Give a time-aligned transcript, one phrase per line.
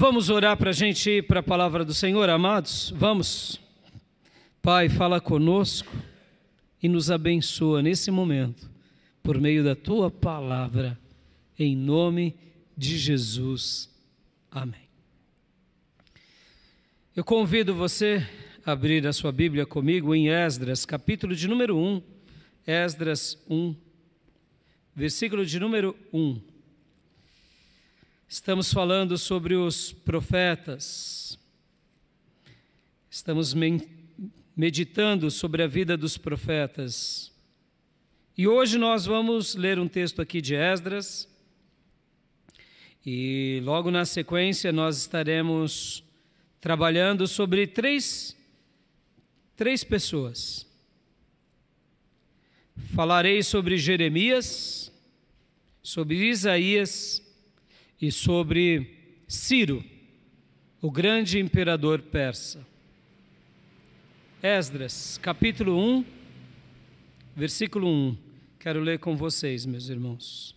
[0.00, 2.94] Vamos orar para a gente ir para a palavra do Senhor, amados?
[2.94, 3.60] Vamos.
[4.62, 5.90] Pai, fala conosco
[6.80, 8.70] e nos abençoa nesse momento,
[9.24, 10.96] por meio da tua palavra,
[11.58, 12.36] em nome
[12.76, 13.90] de Jesus.
[14.48, 14.88] Amém.
[17.16, 18.24] Eu convido você
[18.64, 22.00] a abrir a sua Bíblia comigo em Esdras, capítulo de número 1.
[22.64, 23.74] Esdras 1,
[24.94, 26.47] versículo de número 1.
[28.30, 31.38] Estamos falando sobre os profetas.
[33.10, 33.54] Estamos
[34.54, 37.32] meditando sobre a vida dos profetas.
[38.36, 41.26] E hoje nós vamos ler um texto aqui de Esdras.
[43.04, 46.04] E logo na sequência nós estaremos
[46.60, 48.36] trabalhando sobre três,
[49.56, 50.66] três pessoas.
[52.94, 54.92] Falarei sobre Jeremias,
[55.82, 57.26] sobre Isaías
[58.00, 59.84] e sobre Ciro,
[60.80, 62.66] o grande imperador persa.
[64.42, 66.04] Esdras, capítulo 1,
[67.34, 68.16] versículo 1.
[68.60, 70.54] Quero ler com vocês, meus irmãos.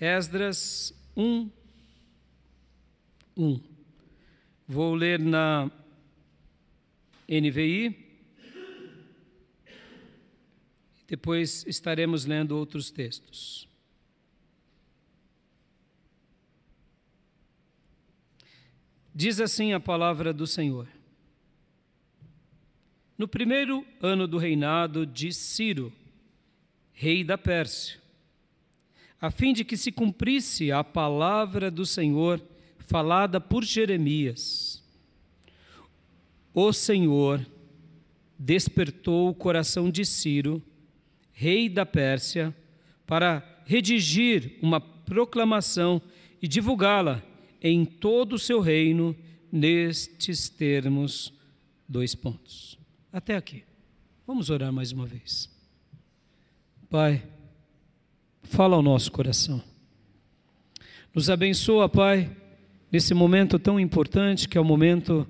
[0.00, 1.50] Esdras 1,
[3.36, 3.60] 1.
[4.68, 5.68] Vou ler na
[7.28, 8.07] NVI
[11.08, 13.66] Depois estaremos lendo outros textos.
[19.14, 20.86] Diz assim a palavra do Senhor.
[23.16, 25.92] No primeiro ano do reinado de Ciro,
[26.92, 27.98] rei da Pérsia,
[29.20, 32.40] a fim de que se cumprisse a palavra do Senhor
[32.78, 34.84] falada por Jeremias,
[36.52, 37.44] o Senhor
[38.38, 40.62] despertou o coração de Ciro
[41.38, 42.52] rei da Pérsia,
[43.06, 46.02] para redigir uma proclamação
[46.42, 47.22] e divulgá-la
[47.62, 49.14] em todo o seu reino
[49.52, 51.32] nestes termos.
[51.88, 52.76] Dois pontos.
[53.12, 53.62] Até aqui.
[54.26, 55.48] Vamos orar mais uma vez.
[56.90, 57.22] Pai,
[58.42, 59.62] fala ao nosso coração.
[61.14, 62.36] Nos abençoa, Pai,
[62.90, 65.24] nesse momento tão importante que é o momento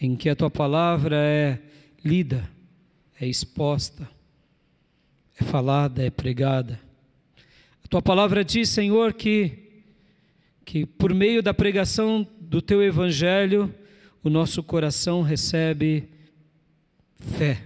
[0.00, 1.60] em que a tua palavra é
[2.02, 2.50] lida,
[3.20, 4.08] é exposta
[5.38, 6.78] é falada, é pregada.
[7.84, 9.84] A tua palavra diz, Senhor, que,
[10.64, 13.74] que por meio da pregação do teu evangelho,
[14.22, 16.08] o nosso coração recebe
[17.18, 17.62] fé.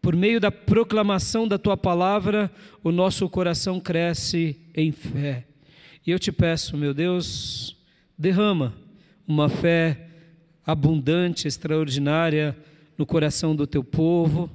[0.00, 2.50] Por meio da proclamação da tua palavra,
[2.82, 5.46] o nosso coração cresce em fé.
[6.06, 7.76] E eu te peço, meu Deus,
[8.16, 8.74] derrama
[9.26, 10.08] uma fé
[10.64, 12.56] abundante, extraordinária
[12.96, 14.50] no coração do teu povo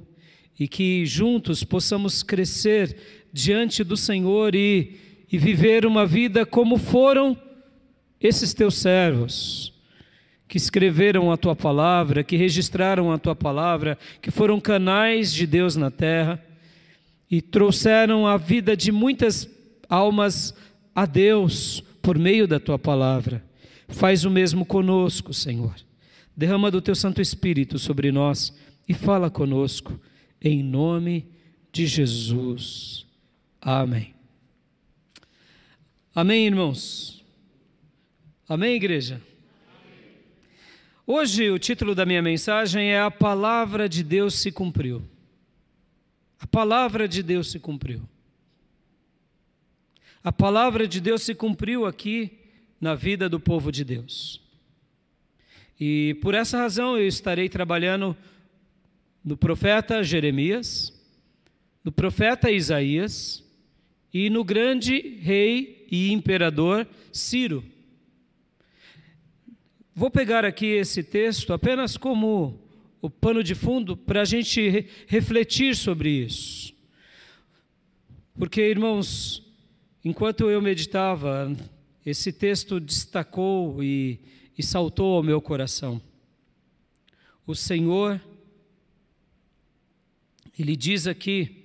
[0.58, 2.96] e que juntos possamos crescer
[3.32, 4.96] diante do Senhor e,
[5.30, 7.36] e viver uma vida como foram
[8.20, 9.72] esses teus servos,
[10.46, 15.74] que escreveram a tua palavra, que registraram a tua palavra, que foram canais de Deus
[15.74, 16.42] na terra
[17.30, 19.48] e trouxeram a vida de muitas
[19.88, 20.54] almas
[20.94, 23.42] a Deus por meio da tua palavra.
[23.88, 25.74] Faz o mesmo conosco, Senhor.
[26.36, 28.56] Derrama do teu Santo Espírito sobre nós
[28.88, 29.98] e fala conosco
[30.44, 31.26] em nome
[31.72, 33.06] de Jesus.
[33.60, 34.14] Amém.
[36.14, 37.24] Amém, irmãos?
[38.46, 39.20] Amém, igreja?
[41.06, 45.02] Hoje o título da minha mensagem é A Palavra de Deus se cumpriu.
[46.38, 48.06] A palavra de Deus se cumpriu.
[50.22, 52.38] A palavra de Deus se cumpriu aqui
[52.78, 54.42] na vida do povo de Deus.
[55.80, 58.16] E por essa razão eu estarei trabalhando
[59.24, 60.92] no profeta Jeremias,
[61.82, 63.42] no profeta Isaías
[64.12, 67.64] e no grande rei e imperador Ciro.
[69.94, 72.60] Vou pegar aqui esse texto apenas como
[73.00, 76.74] o pano de fundo para a gente refletir sobre isso.
[78.36, 79.42] Porque, irmãos,
[80.04, 81.54] enquanto eu meditava,
[82.04, 84.20] esse texto destacou e,
[84.58, 86.00] e saltou ao meu coração.
[87.46, 88.20] O Senhor
[90.58, 91.64] ele diz aqui,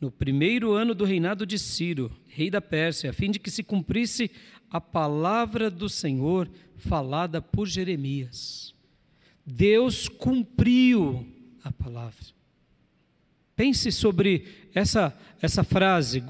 [0.00, 3.62] no primeiro ano do reinado de Ciro, rei da Pérsia, a fim de que se
[3.62, 4.30] cumprisse
[4.70, 8.74] a palavra do Senhor falada por Jeremias.
[9.46, 11.26] Deus cumpriu
[11.62, 12.24] a palavra.
[13.54, 16.22] Pense sobre essa, essa frase,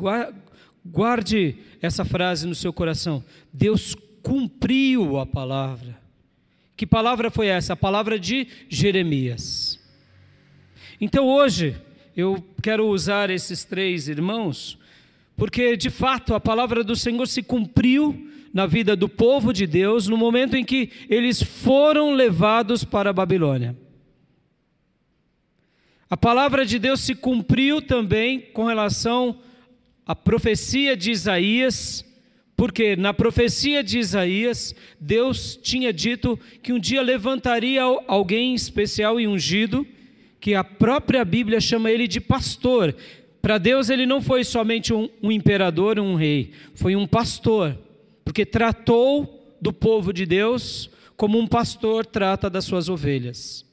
[0.85, 3.25] guarde essa frase no seu coração.
[3.53, 6.01] Deus cumpriu a palavra.
[6.77, 7.75] Que palavra foi essa?
[7.75, 9.82] A palavra de Jeremias.
[11.01, 11.77] Então hoje
[12.17, 14.79] eu quero usar esses três irmãos
[15.37, 20.07] porque de fato a palavra do Senhor se cumpriu na vida do povo de Deus
[20.07, 23.77] no momento em que eles foram levados para a Babilônia.
[26.09, 29.39] A palavra de Deus se cumpriu também com relação
[30.07, 32.05] à profecia de Isaías,
[32.55, 39.27] porque na profecia de Isaías, Deus tinha dito que um dia levantaria alguém especial e
[39.27, 39.87] ungido,
[40.43, 42.93] que a própria Bíblia chama ele de pastor.
[43.41, 47.79] Para Deus, ele não foi somente um, um imperador, um rei, foi um pastor,
[48.25, 53.65] porque tratou do povo de Deus como um pastor trata das suas ovelhas.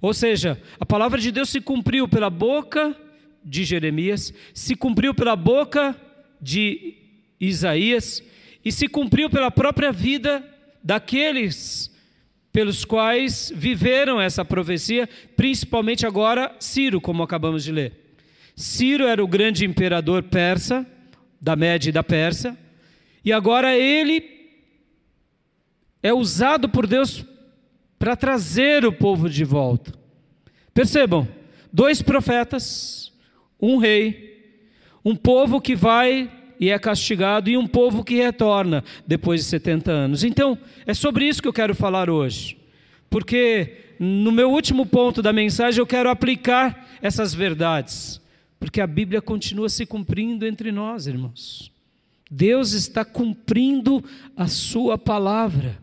[0.00, 2.96] Ou seja, a palavra de Deus se cumpriu pela boca
[3.44, 5.96] de Jeremias, se cumpriu pela boca
[6.40, 6.94] de
[7.40, 8.22] Isaías
[8.64, 10.48] e se cumpriu pela própria vida
[10.84, 11.91] daqueles
[12.52, 17.92] pelos quais viveram essa profecia, principalmente agora Ciro, como acabamos de ler.
[18.54, 20.86] Ciro era o grande imperador persa,
[21.40, 22.56] da Média e da Pérsia,
[23.24, 24.22] e agora ele
[26.02, 27.24] é usado por Deus
[27.98, 29.92] para trazer o povo de volta.
[30.74, 31.26] Percebam,
[31.72, 33.12] dois profetas,
[33.60, 34.60] um rei,
[35.04, 36.30] um povo que vai
[36.62, 40.22] e é castigado e um povo que retorna depois de 70 anos.
[40.22, 40.56] Então,
[40.86, 42.56] é sobre isso que eu quero falar hoje.
[43.10, 48.20] Porque no meu último ponto da mensagem eu quero aplicar essas verdades,
[48.60, 51.72] porque a Bíblia continua se cumprindo entre nós, irmãos.
[52.30, 54.00] Deus está cumprindo
[54.36, 55.80] a sua palavra.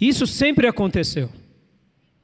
[0.00, 1.28] Isso sempre aconteceu.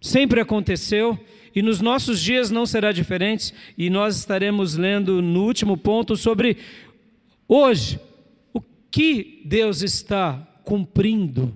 [0.01, 1.19] Sempre aconteceu
[1.55, 6.57] e nos nossos dias não será diferente, e nós estaremos lendo no último ponto sobre
[7.49, 8.01] hoje
[8.53, 8.61] o
[8.91, 11.53] que Deus está cumprindo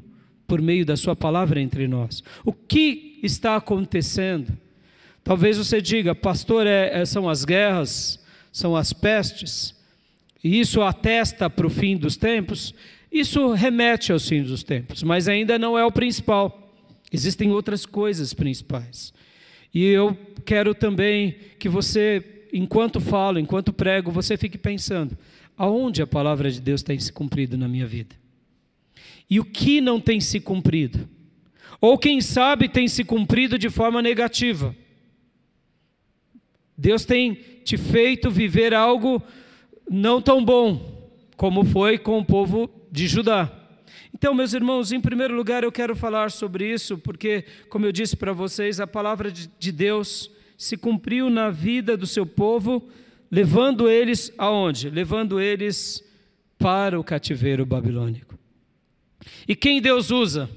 [0.46, 2.22] por meio da Sua palavra entre nós.
[2.44, 4.56] O que está acontecendo?
[5.22, 8.18] Talvez você diga, pastor, é, é, são as guerras,
[8.50, 9.76] são as pestes,
[10.42, 12.74] e isso atesta para o fim dos tempos.
[13.12, 16.72] Isso remete aos fins dos tempos, mas ainda não é o principal.
[17.12, 19.12] Existem outras coisas principais.
[19.74, 25.16] E eu quero também que você, enquanto falo, enquanto prego, você fique pensando:
[25.58, 28.14] aonde a palavra de Deus tem se cumprido na minha vida?
[29.28, 31.08] E o que não tem se cumprido?
[31.80, 34.74] Ou quem sabe tem se cumprido de forma negativa?
[36.76, 37.34] Deus tem
[37.64, 39.22] te feito viver algo
[39.90, 43.52] não tão bom, como foi com o povo de Judá.
[44.14, 48.16] Então, meus irmãos, em primeiro lugar eu quero falar sobre isso, porque, como eu disse
[48.16, 52.88] para vocês, a palavra de Deus se cumpriu na vida do seu povo,
[53.30, 54.90] levando eles aonde?
[54.90, 56.02] Levando eles
[56.58, 58.38] para o cativeiro babilônico.
[59.46, 60.50] E quem Deus usa?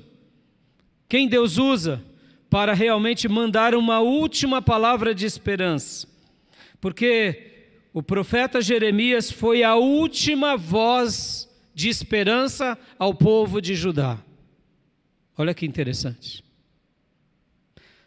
[1.07, 2.01] Quem Deus usa
[2.49, 6.07] para realmente mandar uma última palavra de esperança?
[6.79, 7.51] Porque
[7.93, 14.17] o profeta Jeremias foi a última voz de esperança ao povo de Judá.
[15.37, 16.43] Olha que interessante.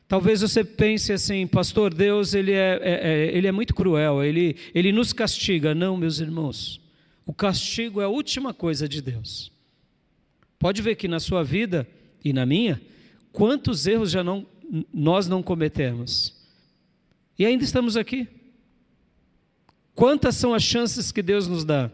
[0.07, 4.57] Talvez você pense assim, pastor, Deus ele é, é, é, ele é muito cruel, ele,
[4.75, 5.75] ele nos castiga.
[5.75, 6.81] Não, meus irmãos,
[7.25, 9.51] o castigo é a última coisa de Deus.
[10.59, 11.87] Pode ver que na sua vida
[12.25, 12.81] e na minha,
[13.33, 14.47] quantos erros já não,
[14.93, 16.35] nós não cometemos.
[17.39, 18.29] E ainda estamos aqui.
[19.95, 21.91] Quantas são as chances que Deus nos dá?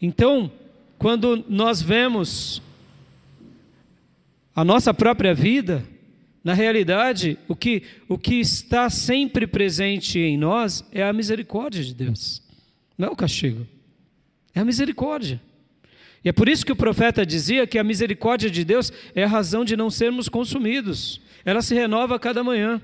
[0.00, 0.50] Então,
[0.98, 2.62] quando nós vemos
[4.54, 5.84] a nossa própria vida,
[6.42, 11.94] na realidade, o que, o que está sempre presente em nós é a misericórdia de
[11.94, 12.42] Deus,
[12.96, 13.66] não é o castigo,
[14.54, 15.40] é a misericórdia.
[16.24, 19.28] E é por isso que o profeta dizia que a misericórdia de Deus é a
[19.28, 22.80] razão de não sermos consumidos, ela se renova a cada manhã.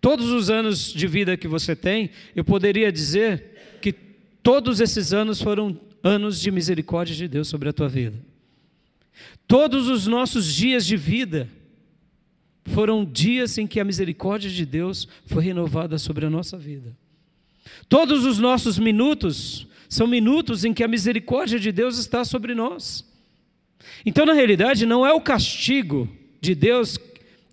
[0.00, 3.92] Todos os anos de vida que você tem, eu poderia dizer que
[4.42, 8.16] todos esses anos foram anos de misericórdia de Deus sobre a tua vida.
[9.46, 11.48] Todos os nossos dias de vida
[12.68, 16.96] foram dias em que a misericórdia de Deus foi renovada sobre a nossa vida.
[17.88, 23.04] Todos os nossos minutos são minutos em que a misericórdia de Deus está sobre nós.
[24.04, 26.08] Então, na realidade, não é o castigo
[26.40, 26.98] de Deus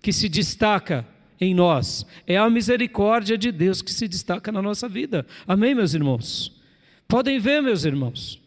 [0.02, 1.06] que se destaca
[1.40, 5.26] em nós, é a misericórdia de Deus que se destaca na nossa vida.
[5.46, 6.52] Amém, meus irmãos?
[7.06, 8.40] Podem ver, meus irmãos,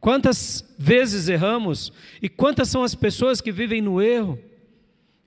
[0.00, 4.38] quantas vezes erramos e quantas são as pessoas que vivem no erro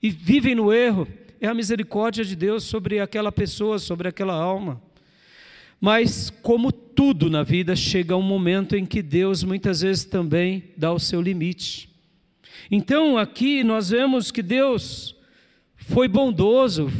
[0.01, 1.07] e vivem no erro.
[1.39, 4.81] É a misericórdia de Deus sobre aquela pessoa, sobre aquela alma.
[5.79, 10.91] Mas, como tudo na vida, chega um momento em que Deus muitas vezes também dá
[10.91, 11.89] o seu limite.
[12.71, 15.15] Então, aqui nós vemos que Deus
[15.75, 16.91] foi bondoso,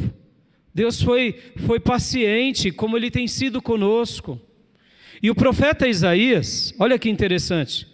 [0.72, 4.40] Deus foi, foi paciente, como Ele tem sido conosco.
[5.22, 7.86] E o profeta Isaías, olha que interessante,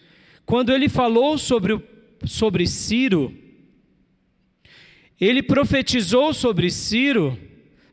[0.45, 1.81] quando ele falou sobre,
[2.25, 3.35] sobre Ciro,
[5.27, 7.39] ele profetizou sobre Ciro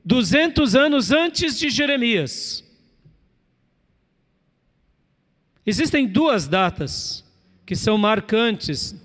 [0.03, 2.63] 200 anos antes de Jeremias.
[5.63, 7.23] Existem duas datas
[7.67, 8.95] que são marcantes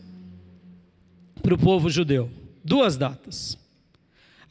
[1.43, 2.31] para o povo judeu.
[2.65, 3.59] Duas datas.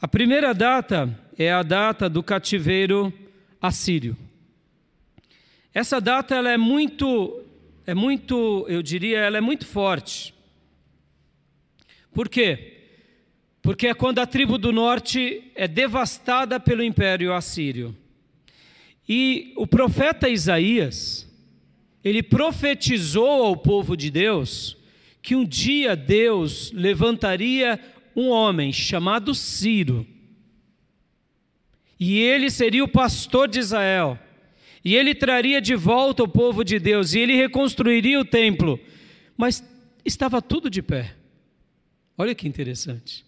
[0.00, 3.12] A primeira data é a data do cativeiro
[3.60, 4.16] assírio.
[5.72, 7.42] Essa data ela é muito,
[7.84, 10.32] é muito, eu diria, ela é muito forte.
[12.12, 12.73] Por quê?
[13.64, 17.96] Porque é quando a tribo do norte é devastada pelo império assírio.
[19.08, 21.26] E o profeta Isaías,
[22.04, 24.76] ele profetizou ao povo de Deus
[25.22, 27.80] que um dia Deus levantaria
[28.14, 30.06] um homem chamado Ciro.
[31.98, 34.18] E ele seria o pastor de Israel.
[34.84, 37.14] E ele traria de volta o povo de Deus.
[37.14, 38.78] E ele reconstruiria o templo.
[39.38, 39.64] Mas
[40.04, 41.16] estava tudo de pé.
[42.18, 43.24] Olha que interessante.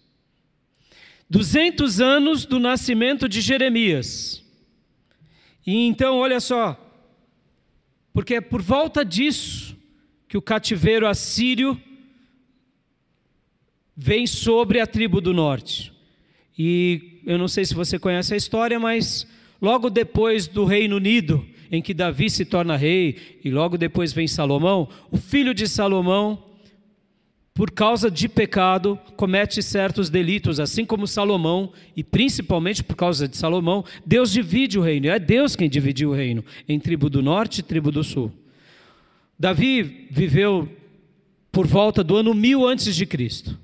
[1.29, 4.43] 200 anos do nascimento de Jeremias.
[5.65, 6.79] E então, olha só,
[8.13, 9.75] porque é por volta disso
[10.27, 11.79] que o cativeiro assírio
[13.95, 15.91] vem sobre a tribo do norte.
[16.57, 19.27] E eu não sei se você conhece a história, mas
[19.61, 24.27] logo depois do Reino Unido, em que Davi se torna rei, e logo depois vem
[24.27, 26.46] Salomão, o filho de Salomão
[27.57, 33.35] por causa de pecado, comete certos delitos, assim como Salomão, e principalmente por causa de
[33.35, 35.07] Salomão, Deus divide o reino.
[35.07, 38.31] É Deus quem dividiu o reino em tribo do norte e tribo do sul.
[39.39, 40.69] Davi viveu
[41.51, 43.57] por volta do ano mil antes de Cristo.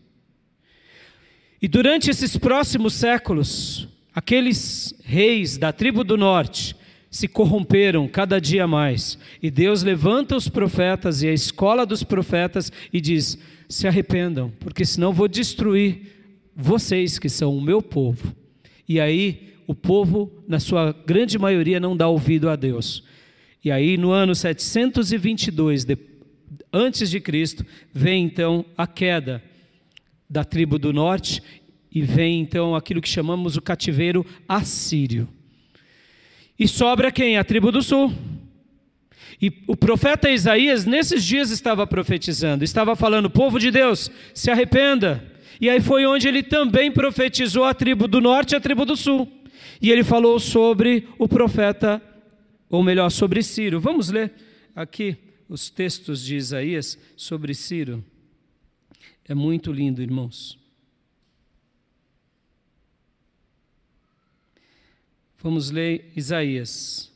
[1.62, 6.76] E durante esses próximos séculos, aqueles reis da tribo do norte
[7.12, 9.20] se corromperam cada dia mais.
[9.40, 13.38] E Deus levanta os profetas e a escola dos profetas e diz:
[13.74, 16.02] se arrependam, porque senão vou destruir
[16.56, 18.36] vocês que são o meu povo.
[18.88, 23.04] E aí o povo, na sua grande maioria, não dá ouvido a Deus.
[23.66, 25.98] E aí no ano 722 de,
[26.72, 29.42] antes de Cristo, vem então a queda
[30.30, 31.42] da tribo do norte
[31.92, 35.28] e vem então aquilo que chamamos o cativeiro assírio.
[36.60, 37.38] E sobra quem?
[37.38, 38.14] A tribo do sul.
[39.42, 45.32] E o profeta Isaías, nesses dias, estava profetizando, estava falando: povo de Deus, se arrependa.
[45.60, 48.98] E aí foi onde ele também profetizou a tribo do norte e a tribo do
[48.98, 49.32] sul.
[49.82, 52.02] E ele falou sobre o profeta,
[52.70, 53.80] ou melhor, sobre Ciro.
[53.80, 54.34] Vamos ler
[54.76, 58.04] aqui os textos de Isaías sobre Ciro.
[59.26, 60.58] É muito lindo, irmãos.
[65.38, 67.13] Vamos ler Isaías.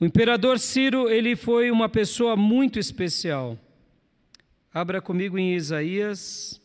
[0.00, 3.58] O imperador Ciro, ele foi uma pessoa muito especial.
[4.72, 6.60] Abra comigo em Isaías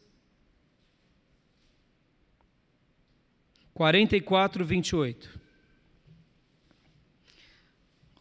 [3.73, 5.39] 44, 28.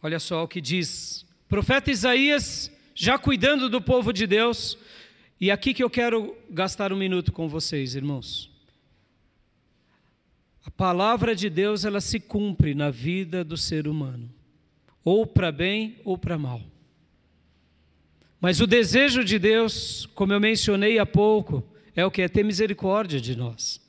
[0.01, 1.25] Olha só o que diz.
[1.47, 4.77] Profeta Isaías já cuidando do povo de Deus.
[5.39, 8.51] E aqui que eu quero gastar um minuto com vocês, irmãos.
[10.65, 14.33] A palavra de Deus, ela se cumpre na vida do ser humano,
[15.03, 16.61] ou para bem ou para mal.
[18.39, 21.63] Mas o desejo de Deus, como eu mencionei há pouco,
[21.95, 22.21] é o que?
[22.21, 23.81] É ter misericórdia de nós,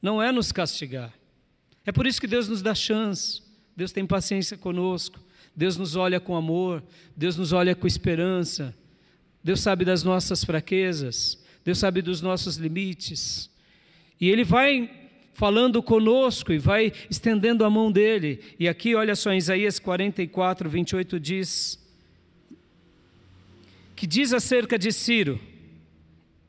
[0.00, 1.12] não é nos castigar.
[1.84, 3.42] É por isso que Deus nos dá chance,
[3.76, 5.20] Deus tem paciência conosco,
[5.54, 6.82] Deus nos olha com amor,
[7.16, 8.74] Deus nos olha com esperança,
[9.42, 13.50] Deus sabe das nossas fraquezas, Deus sabe dos nossos limites.
[14.20, 15.01] E Ele vai
[15.32, 18.40] falando conosco e vai estendendo a mão dele.
[18.58, 21.82] E aqui, olha só, Isaías 44, 28 diz:
[24.02, 25.40] que diz acerca de Ciro: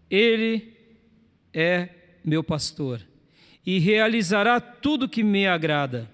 [0.10, 0.74] Ele
[1.54, 1.88] é
[2.26, 3.00] meu pastor
[3.64, 6.10] e realizará tudo que me agrada.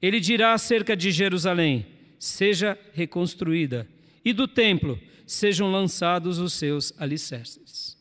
[0.00, 1.84] Ele dirá acerca de Jerusalém:
[2.18, 3.86] seja reconstruída,
[4.24, 7.94] e do templo sejam lançados os seus alicerces.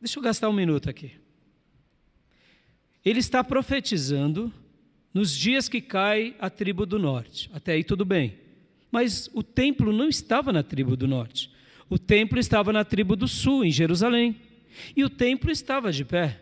[0.00, 1.19] Deixa eu gastar um minuto aqui.
[3.04, 4.52] Ele está profetizando
[5.12, 7.50] nos dias que cai a tribo do norte.
[7.52, 8.38] Até aí tudo bem.
[8.90, 11.50] Mas o templo não estava na tribo do norte.
[11.88, 14.36] O templo estava na tribo do sul, em Jerusalém.
[14.96, 16.40] E o templo estava de pé.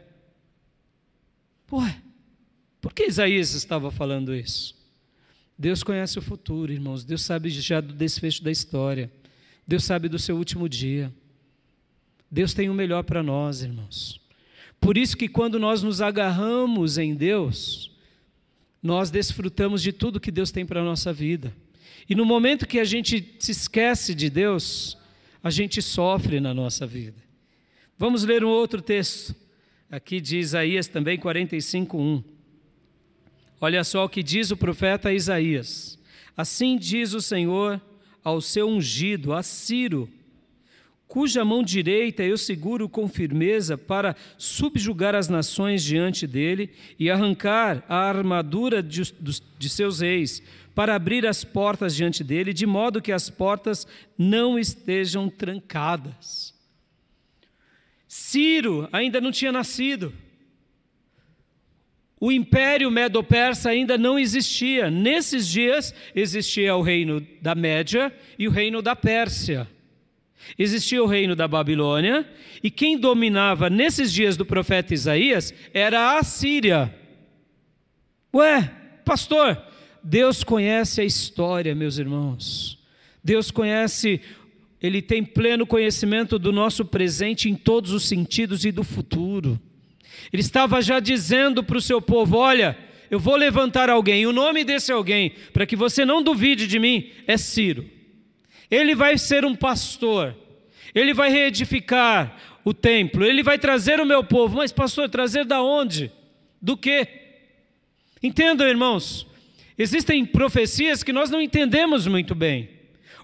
[1.72, 2.00] Ué,
[2.80, 4.76] por que Isaías estava falando isso?
[5.58, 7.04] Deus conhece o futuro, irmãos.
[7.04, 9.10] Deus sabe já do desfecho da história.
[9.66, 11.12] Deus sabe do seu último dia.
[12.30, 14.20] Deus tem o melhor para nós, irmãos.
[14.80, 17.90] Por isso que quando nós nos agarramos em Deus,
[18.82, 21.52] nós desfrutamos de tudo que Deus tem para a nossa vida.
[22.08, 24.96] E no momento que a gente se esquece de Deus,
[25.42, 27.22] a gente sofre na nossa vida.
[27.98, 29.34] Vamos ler um outro texto,
[29.90, 32.22] aqui de Isaías também, 45:1.
[33.60, 35.98] Olha só o que diz o profeta Isaías.
[36.36, 37.80] Assim diz o Senhor
[38.22, 40.08] ao seu ungido, a Ciro,
[41.08, 47.82] cuja mão direita eu seguro com firmeza para subjugar as nações diante dele e arrancar
[47.88, 49.02] a armadura de,
[49.58, 50.42] de seus reis,
[50.74, 53.86] para abrir as portas diante dele, de modo que as portas
[54.16, 56.54] não estejam trancadas.
[58.06, 60.12] Ciro ainda não tinha nascido.
[62.20, 64.90] O império medo-persa ainda não existia.
[64.90, 69.68] Nesses dias existia o reino da Média e o reino da Pérsia.
[70.56, 72.26] Existia o reino da Babilônia,
[72.62, 76.94] e quem dominava nesses dias do profeta Isaías era a Síria.
[78.34, 78.72] Ué,
[79.04, 79.60] pastor,
[80.02, 82.78] Deus conhece a história, meus irmãos.
[83.22, 84.20] Deus conhece,
[84.80, 89.60] Ele tem pleno conhecimento do nosso presente em todos os sentidos e do futuro.
[90.32, 92.76] Ele estava já dizendo para o seu povo: Olha,
[93.10, 97.10] eu vou levantar alguém, o nome desse alguém, para que você não duvide de mim,
[97.26, 97.97] é Ciro.
[98.70, 100.36] Ele vai ser um pastor,
[100.94, 104.56] ele vai reedificar o templo, ele vai trazer o meu povo.
[104.56, 106.12] Mas, pastor, trazer da onde?
[106.60, 107.06] Do que?
[108.22, 109.28] Entendam, irmãos,
[109.78, 112.68] Existem profecias que nós não entendemos muito bem,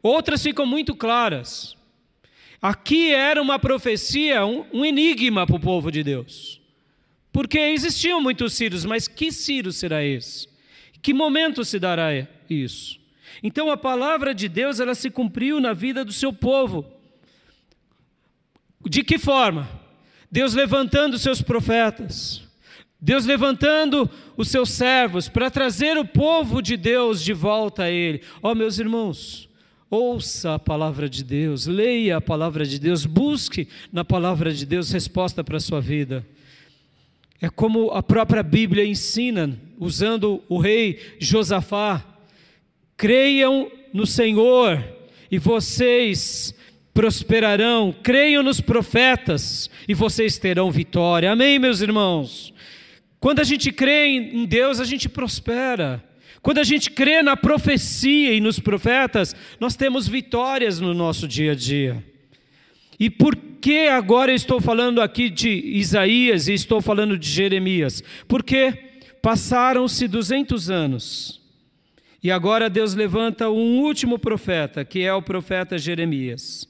[0.01, 1.77] outras ficam muito claras.
[2.63, 6.61] Aqui era uma profecia, um, um enigma para o povo de Deus,
[7.33, 10.47] porque existiam muitos Círios, mas que Ciro será esse?
[11.03, 12.11] Que momento se dará
[12.49, 13.01] isso?
[13.47, 16.87] Então a palavra de Deus ela se cumpriu na vida do seu povo.
[18.87, 19.69] De que forma?
[20.31, 22.43] Deus levantando seus profetas,
[22.99, 28.23] Deus levantando os seus servos para trazer o povo de Deus de volta a Ele.
[28.43, 29.47] Ó oh, meus irmãos,
[29.91, 34.91] ouça a palavra de Deus, leia a palavra de Deus, busque na palavra de Deus
[34.91, 36.27] resposta para a sua vida.
[37.43, 42.14] É como a própria Bíblia ensina, usando o rei Josafá:
[42.97, 44.83] creiam no Senhor
[45.31, 46.55] e vocês
[46.93, 51.33] prosperarão, creiam nos profetas e vocês terão vitória.
[51.33, 52.55] Amém, meus irmãos?
[53.19, 56.05] Quando a gente crê em Deus, a gente prospera.
[56.43, 61.53] Quando a gente crê na profecia e nos profetas, nós temos vitórias no nosso dia
[61.53, 62.05] a dia.
[63.01, 68.05] E por que agora eu estou falando aqui de Isaías e estou falando de Jeremias?
[68.29, 68.73] Porque
[69.23, 71.44] passaram-se 200 anos.
[72.25, 76.67] E agora Deus levanta um último profeta, que é o profeta Jeremias.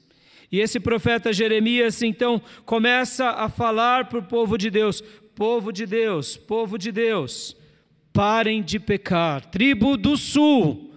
[0.51, 5.01] E esse profeta Jeremias, então, começa a falar para o povo de Deus:
[5.33, 7.55] Povo de Deus, povo de Deus,
[8.11, 9.45] parem de pecar.
[9.45, 10.91] Tribo do sul,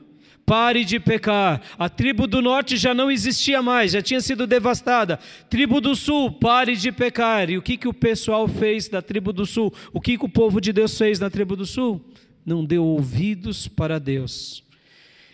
[0.44, 1.62] pare de pecar.
[1.79, 5.21] A tribo do norte já não existia mais, já tinha sido devastada.
[5.49, 7.49] Tribo do sul, pare de pecar.
[7.49, 9.73] E o que, que o pessoal fez da tribo do sul?
[9.92, 12.05] O que, que o povo de Deus fez na tribo do sul?
[12.49, 14.65] Não deu ouvidos para Deus.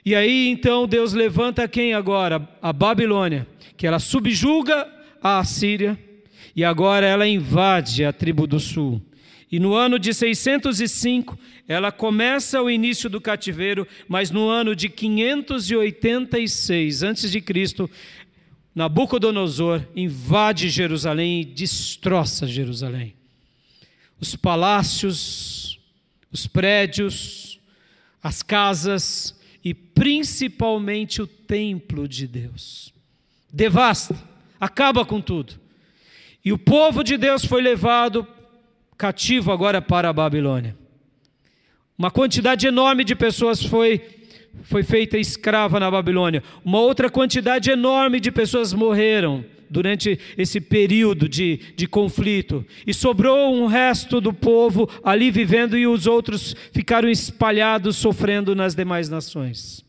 [0.04, 2.48] E aí então Deus levanta quem agora?
[2.60, 3.46] A Babilônia,
[3.76, 5.96] que ela subjuga a Assíria
[6.56, 9.00] e agora ela invade a tribo do sul.
[9.50, 14.88] E no ano de 605, ela começa o início do cativeiro, mas no ano de
[14.88, 17.88] 586 a.C.,
[18.74, 23.14] Nabucodonosor invade Jerusalém e destroça Jerusalém.
[24.20, 25.63] Os palácios,
[26.34, 27.60] os prédios,
[28.20, 32.92] as casas e principalmente o templo de Deus.
[33.52, 34.20] Devasta,
[34.58, 35.54] acaba com tudo.
[36.44, 38.26] E o povo de Deus foi levado
[38.98, 40.76] cativo agora para a Babilônia.
[41.96, 44.02] Uma quantidade enorme de pessoas foi,
[44.64, 46.42] foi feita escrava na Babilônia.
[46.64, 52.64] Uma outra quantidade enorme de pessoas morreram durante esse período de, de conflito.
[52.86, 58.74] E sobrou um resto do povo ali vivendo e os outros ficaram espalhados, sofrendo nas
[58.76, 59.84] demais nações.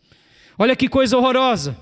[0.57, 1.77] Olha que coisa horrorosa.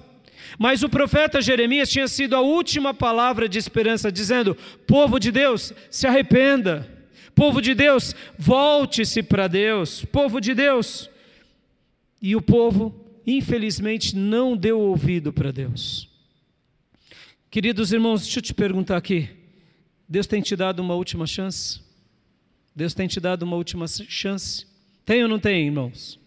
[0.59, 5.73] Mas o profeta Jeremias tinha sido a última palavra de esperança, dizendo: Povo de Deus,
[5.89, 6.87] se arrependa.
[7.33, 10.05] Povo de Deus, volte-se para Deus.
[10.05, 11.09] Povo de Deus.
[12.21, 12.93] E o povo,
[13.25, 16.12] infelizmente, não deu ouvido para Deus.
[17.53, 19.29] Queridos irmãos, deixa eu te perguntar aqui:
[20.09, 21.79] Deus tem te dado uma última chance?
[22.75, 24.65] Deus tem te dado uma última chance?
[25.05, 26.19] Tem ou não tem, irmãos?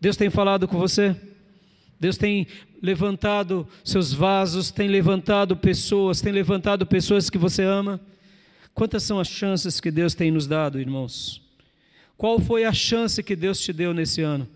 [0.00, 1.16] Deus tem falado com você?
[1.98, 2.46] Deus tem
[2.80, 8.00] levantado seus vasos, tem levantado pessoas, tem levantado pessoas que você ama.
[8.72, 11.42] Quantas são as chances que Deus tem nos dado, irmãos?
[12.16, 14.48] Qual foi a chance que Deus te deu nesse ano?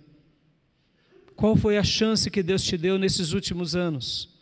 [1.34, 4.37] Qual foi a chance que Deus te deu nesses últimos anos?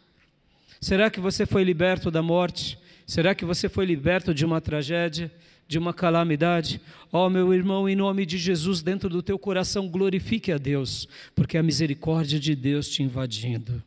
[0.81, 2.79] Será que você foi liberto da morte?
[3.07, 5.31] Será que você foi liberto de uma tragédia,
[5.69, 6.81] de uma calamidade?
[7.12, 11.09] Ó oh, meu irmão, em nome de Jesus, dentro do teu coração, glorifique a Deus,
[11.35, 13.83] porque é a misericórdia de Deus te invadindo.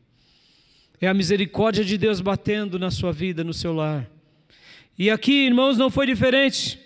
[1.02, 4.10] É a misericórdia de Deus batendo na sua vida, no seu lar.
[4.98, 6.80] E aqui, irmãos, não foi diferente,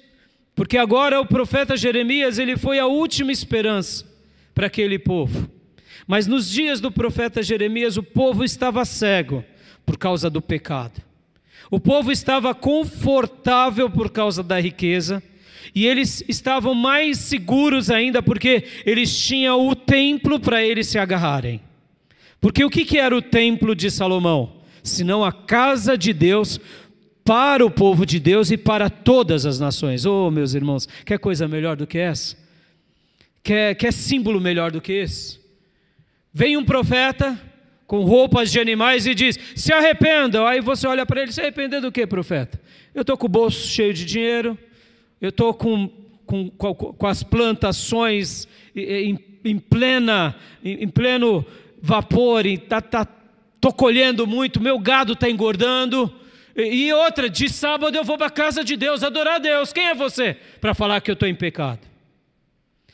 [0.54, 4.06] porque agora o profeta Jeremias, ele foi a última esperança
[4.54, 5.50] para aquele povo.
[6.06, 9.44] Mas nos dias do profeta Jeremias, o povo estava cego
[9.86, 11.02] por causa do pecado.
[11.69, 15.24] O povo estava confortável por causa da riqueza,
[15.74, 21.62] e eles estavam mais seguros ainda porque eles tinham o templo para eles se agarrarem.
[22.39, 24.58] Porque o que era o templo de Salomão?
[24.84, 26.60] Senão a casa de Deus
[27.24, 30.06] para o povo de Deus e para todas as nações.
[30.06, 32.36] Oh, meus irmãos, quer coisa melhor do que essa?
[33.41, 35.39] Quer, quer símbolo melhor do que esse?
[36.34, 37.39] Vem um profeta
[37.94, 40.48] com roupas de animais e diz: se arrependam.
[40.48, 42.60] Aí você olha para ele: se arrepender do que, profeta?
[42.96, 44.58] Eu estou com o bolso cheio de dinheiro,
[45.22, 45.88] eu estou com,
[46.26, 51.46] com, com, as plantações em, em, plena, em, em pleno
[51.80, 56.12] vapor, estou tá, tá, colhendo muito, meu gado está engordando.
[56.56, 59.72] E outra, de sábado eu vou para a casa de Deus, adorar a Deus.
[59.72, 61.82] Quem é você para falar que eu estou em pecado?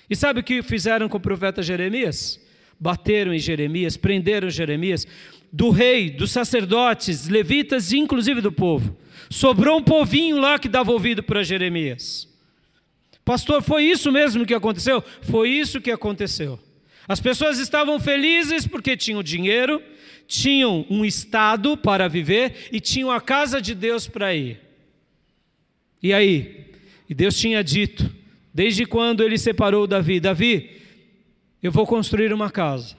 [0.09, 2.48] E sabe o que fizeram com o profeta Jeremias?
[2.79, 5.05] Bateram em Jeremias, prenderam Jeremias,
[5.51, 8.95] do rei, dos sacerdotes, levitas e inclusive do povo.
[9.29, 12.27] Sobrou um povinho lá que dava ouvido para Jeremias.
[13.25, 15.03] Pastor, foi isso mesmo que aconteceu?
[15.21, 16.59] Foi isso que aconteceu.
[17.07, 19.81] As pessoas estavam felizes porque tinham dinheiro,
[20.27, 24.59] tinham um estado para viver e tinham a casa de Deus para ir.
[26.01, 26.65] E aí?
[27.09, 28.09] E Deus tinha dito,
[28.53, 30.78] desde quando ele separou Davi: Davi,
[31.61, 32.95] eu vou construir uma casa.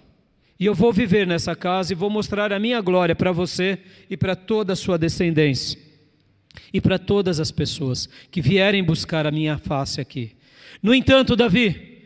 [0.58, 3.78] E eu vou viver nessa casa e vou mostrar a minha glória para você
[4.10, 5.78] e para toda a sua descendência.
[6.72, 10.36] E para todas as pessoas que vierem buscar a minha face aqui.
[10.82, 11.98] No entanto, Davi,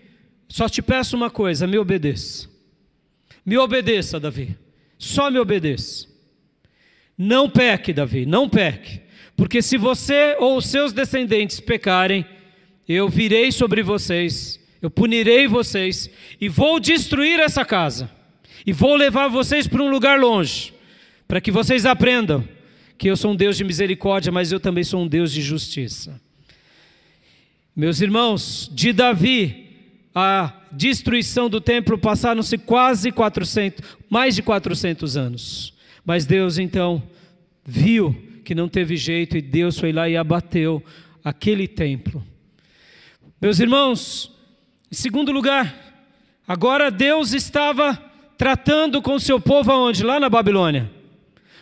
[0.48, 2.48] só te peço uma coisa: me obedeça.
[3.44, 4.56] Me obedeça, Davi.
[4.98, 6.06] Só me obedeça.
[7.18, 9.00] Não peque, Davi, não peque.
[9.36, 12.24] Porque se você ou os seus descendentes pecarem,
[12.88, 18.10] eu virei sobre vocês eu punirei vocês e vou destruir essa casa,
[18.66, 20.74] e vou levar vocês para um lugar longe,
[21.26, 22.46] para que vocês aprendam
[22.98, 26.20] que eu sou um Deus de misericórdia, mas eu também sou um Deus de justiça.
[27.74, 29.68] Meus irmãos, de Davi,
[30.14, 35.74] a destruição do templo passaram-se quase 400, mais de 400 anos.
[36.04, 37.02] Mas Deus então
[37.64, 40.82] viu que não teve jeito e Deus foi lá e abateu
[41.24, 42.24] aquele templo.
[43.40, 44.33] Meus irmãos,
[44.94, 45.74] em segundo lugar,
[46.46, 48.00] agora Deus estava
[48.38, 50.04] tratando com o seu povo aonde?
[50.04, 50.88] Lá na Babilônia.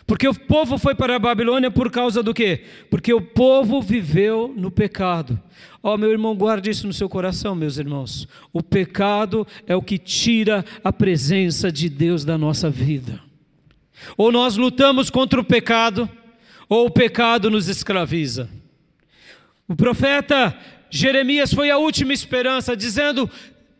[0.05, 2.63] Porque o povo foi para a Babilônia por causa do quê?
[2.91, 5.41] Porque o povo viveu no pecado.
[5.81, 8.27] Ó, oh, meu irmão, guarde isso no seu coração, meus irmãos.
[8.53, 13.19] O pecado é o que tira a presença de Deus da nossa vida.
[14.15, 16.07] Ou nós lutamos contra o pecado,
[16.69, 18.47] ou o pecado nos escraviza.
[19.67, 20.55] O profeta
[20.95, 23.27] Jeremias foi a última esperança, dizendo: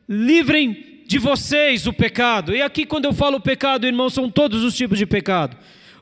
[0.10, 2.56] livrem de vocês o pecado.
[2.56, 5.56] E aqui, quando eu falo pecado, irmão, são todos os tipos de pecado.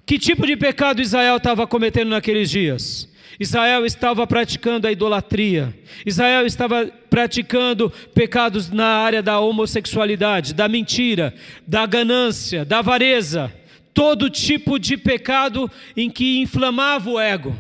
[0.06, 3.10] Que tipo de pecado Israel estava cometendo naqueles dias?
[3.38, 11.34] Israel estava praticando a idolatria, Israel estava praticando pecados na área da homossexualidade, da mentira,
[11.68, 13.52] da ganância, da avareza,
[13.94, 17.54] todo tipo de pecado em que inflamava o ego.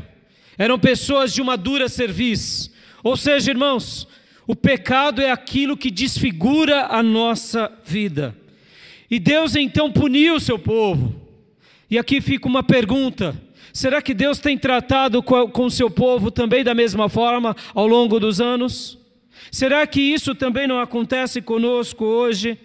[0.57, 2.70] Eram pessoas de uma dura serviço,
[3.03, 4.07] ou seja, irmãos,
[4.47, 8.35] o pecado é aquilo que desfigura a nossa vida.
[9.09, 11.15] E Deus então puniu o seu povo.
[11.89, 13.35] E aqui fica uma pergunta:
[13.73, 18.19] será que Deus tem tratado com o seu povo também da mesma forma ao longo
[18.19, 18.97] dos anos?
[19.51, 22.57] Será que isso também não acontece conosco hoje?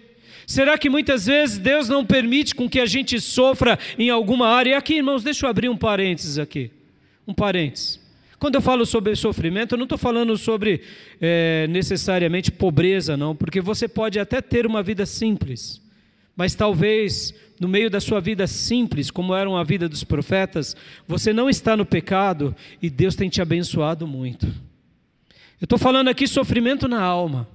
[0.45, 4.69] Será que muitas vezes Deus não permite com que a gente sofra em alguma área?
[4.69, 6.71] E aqui, irmãos, deixa eu abrir um parênteses aqui.
[7.27, 8.06] Um parênteses.
[8.39, 10.81] Quando eu falo sobre sofrimento, eu não estou falando sobre
[11.19, 15.81] é, necessariamente pobreza, não, porque você pode até ter uma vida simples,
[16.35, 20.75] mas talvez no meio da sua vida simples, como era a vida dos profetas,
[21.07, 24.45] você não está no pecado e Deus tem te abençoado muito.
[25.59, 27.47] Eu estou falando aqui sofrimento na alma,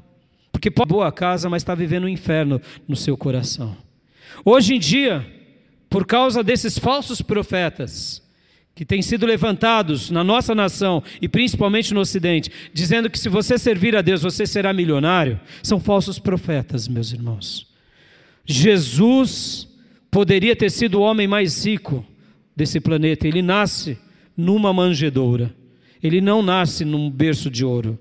[0.50, 3.76] porque pode boa casa, mas está vivendo um inferno no seu coração.
[4.44, 5.24] Hoje em dia,
[5.88, 8.21] por causa desses falsos profetas,
[8.74, 13.58] que têm sido levantados na nossa nação e principalmente no Ocidente, dizendo que se você
[13.58, 17.66] servir a Deus você será milionário, são falsos profetas, meus irmãos.
[18.46, 19.68] Jesus
[20.10, 22.04] poderia ter sido o homem mais rico
[22.56, 23.98] desse planeta, ele nasce
[24.36, 25.54] numa manjedoura,
[26.02, 27.98] ele não nasce num berço de ouro.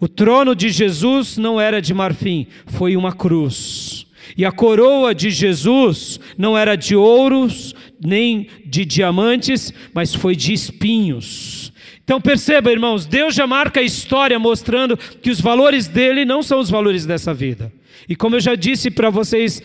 [0.00, 4.06] O trono de Jesus não era de marfim, foi uma cruz.
[4.38, 10.52] E a coroa de Jesus não era de ouros, nem de diamantes, mas foi de
[10.52, 11.72] espinhos.
[12.04, 16.60] Então perceba, irmãos, Deus já marca a história mostrando que os valores dele não são
[16.60, 17.72] os valores dessa vida.
[18.08, 19.60] E como eu já disse para vocês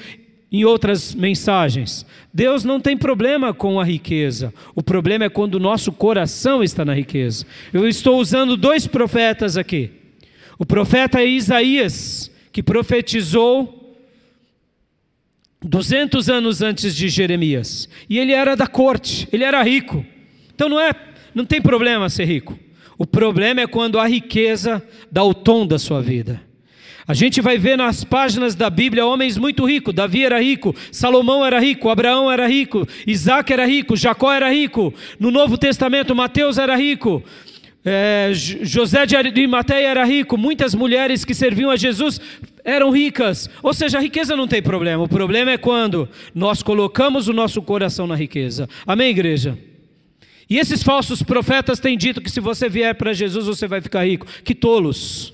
[0.51, 4.51] em outras mensagens, Deus não tem problema com a riqueza.
[4.73, 7.45] O problema é quando o nosso coração está na riqueza.
[7.71, 9.91] Eu estou usando dois profetas aqui.
[10.57, 13.82] O profeta Isaías, que profetizou
[15.63, 17.87] 200 anos antes de Jeremias.
[18.09, 20.05] E ele era da corte, ele era rico.
[20.53, 20.93] Então não é,
[21.33, 22.57] não tem problema ser rico.
[22.97, 26.41] O problema é quando a riqueza dá o tom da sua vida.
[27.05, 29.93] A gente vai ver nas páginas da Bíblia homens muito ricos.
[29.93, 34.93] Davi era rico, Salomão era rico, Abraão era rico, Isaac era rico, Jacó era rico.
[35.19, 37.21] No Novo Testamento, Mateus era rico.
[37.85, 42.21] É, José de Arimateia era rico, muitas mulheres que serviam a Jesus
[42.63, 43.49] eram ricas.
[43.61, 45.03] Ou seja, a riqueza não tem problema.
[45.03, 48.69] O problema é quando nós colocamos o nosso coração na riqueza.
[48.85, 49.57] Amém, igreja?
[50.49, 54.05] E esses falsos profetas têm dito que se você vier para Jesus você vai ficar
[54.05, 54.27] rico.
[54.43, 55.33] Que tolos.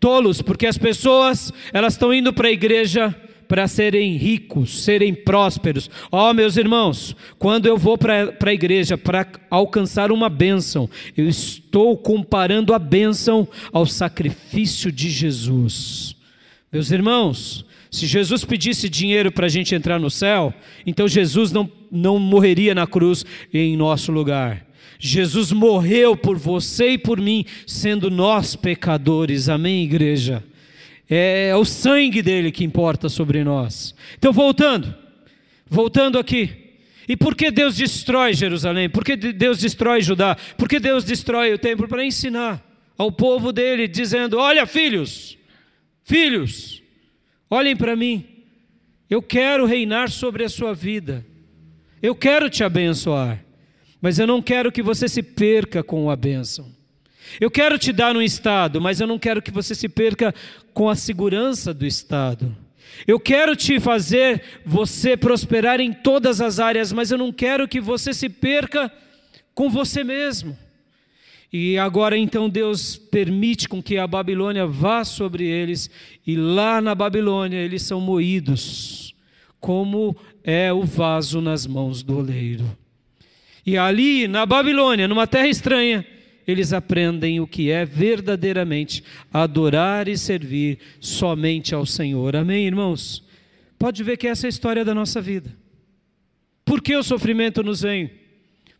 [0.00, 5.90] Tolos, porque as pessoas, elas estão indo para a igreja para serem ricos, serem prósperos.
[6.10, 11.28] Ó, oh, meus irmãos, quando eu vou para a igreja para alcançar uma bênção, eu
[11.28, 16.13] estou comparando a bênção ao sacrifício de Jesus.
[16.74, 20.52] Meus irmãos, se Jesus pedisse dinheiro para a gente entrar no céu,
[20.84, 24.66] então Jesus não, não morreria na cruz em nosso lugar.
[24.98, 29.48] Jesus morreu por você e por mim, sendo nós pecadores.
[29.48, 30.42] Amém, igreja?
[31.08, 33.94] É, é o sangue dele que importa sobre nós.
[34.18, 34.92] Então, voltando,
[35.70, 36.50] voltando aqui.
[37.08, 38.90] E por que Deus destrói Jerusalém?
[38.90, 40.36] Por que Deus destrói Judá?
[40.58, 41.86] Por que Deus destrói o templo?
[41.86, 42.60] Para ensinar
[42.98, 45.38] ao povo dele, dizendo: Olha, filhos,
[46.04, 46.82] filhos,
[47.50, 48.26] olhem para mim.
[49.10, 51.24] Eu quero reinar sobre a sua vida.
[52.02, 53.44] Eu quero te abençoar.
[54.00, 56.70] Mas eu não quero que você se perca com a bênção.
[57.40, 60.34] Eu quero te dar um estado, mas eu não quero que você se perca
[60.74, 62.54] com a segurança do estado.
[63.06, 67.80] Eu quero te fazer você prosperar em todas as áreas, mas eu não quero que
[67.80, 68.92] você se perca
[69.54, 70.56] com você mesmo.
[71.56, 75.88] E agora então Deus permite com que a Babilônia vá sobre eles,
[76.26, 79.14] e lá na Babilônia eles são moídos,
[79.60, 82.64] como é o vaso nas mãos do oleiro.
[83.64, 86.04] E ali, na Babilônia, numa terra estranha,
[86.44, 92.34] eles aprendem o que é verdadeiramente adorar e servir somente ao Senhor.
[92.34, 93.22] Amém, irmãos?
[93.78, 95.56] Pode ver que essa é a história da nossa vida.
[96.64, 98.23] Por que o sofrimento nos vem?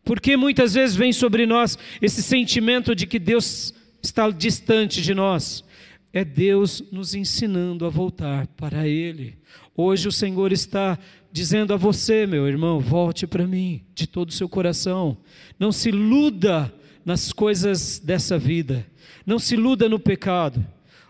[0.04, 5.64] Porque muitas vezes vem sobre nós esse sentimento de que Deus está distante de nós.
[6.12, 9.36] É Deus nos ensinando a voltar para Ele.
[9.76, 10.98] Hoje o Senhor está
[11.32, 15.16] dizendo a você, meu irmão, volte para mim de todo o seu coração.
[15.58, 16.72] Não se iluda
[17.04, 18.86] nas coisas dessa vida.
[19.26, 20.64] Não se iluda no pecado.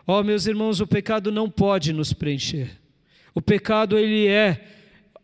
[0.06, 2.70] Ó, oh, meus irmãos, o pecado não pode nos preencher.
[3.34, 4.64] O pecado ele é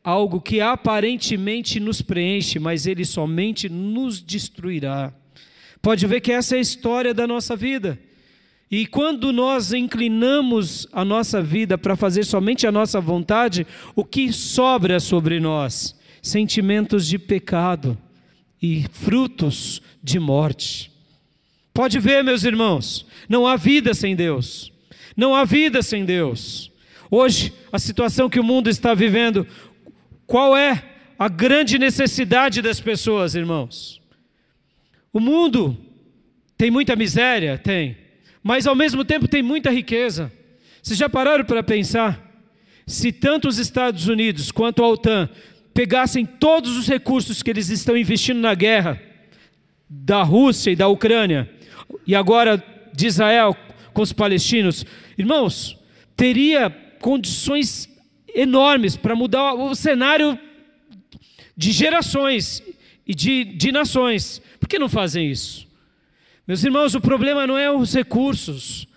[0.02, 5.12] algo que aparentemente nos preenche, mas ele somente nos destruirá.
[5.82, 7.98] Pode ver que essa é a história da nossa vida.
[8.70, 14.32] E quando nós inclinamos a nossa vida para fazer somente a nossa vontade, o que
[14.32, 15.98] sobra sobre nós?
[16.22, 17.98] Sentimentos de pecado
[18.62, 20.92] e frutos de morte.
[21.74, 24.72] Pode ver, meus irmãos, não há vida sem Deus.
[25.16, 26.70] Não há vida sem Deus.
[27.10, 29.46] Hoje, a situação que o mundo está vivendo,
[30.30, 30.82] qual é
[31.18, 34.00] a grande necessidade das pessoas, irmãos?
[35.12, 35.76] O mundo
[36.56, 37.58] tem muita miséria?
[37.58, 37.96] Tem
[38.42, 40.32] mas ao mesmo tempo tem muita riqueza.
[40.82, 42.26] Vocês já pararam para pensar?
[42.86, 45.28] Se tanto os Estados Unidos quanto a OTAN
[45.74, 49.00] pegassem todos os recursos que eles estão investindo na guerra
[49.88, 51.50] da Rússia e da Ucrânia,
[52.06, 52.62] e agora
[52.92, 53.56] de Israel
[53.92, 54.86] com os palestinos,
[55.18, 55.76] irmãos,
[56.16, 57.89] teria condições
[58.34, 60.38] enormes para mudar o cenário
[61.56, 62.62] de gerações
[63.06, 64.40] e de, de nações.
[64.58, 65.66] Por que não fazem isso?
[66.46, 68.88] Meus irmãos, o problema não é os recursos,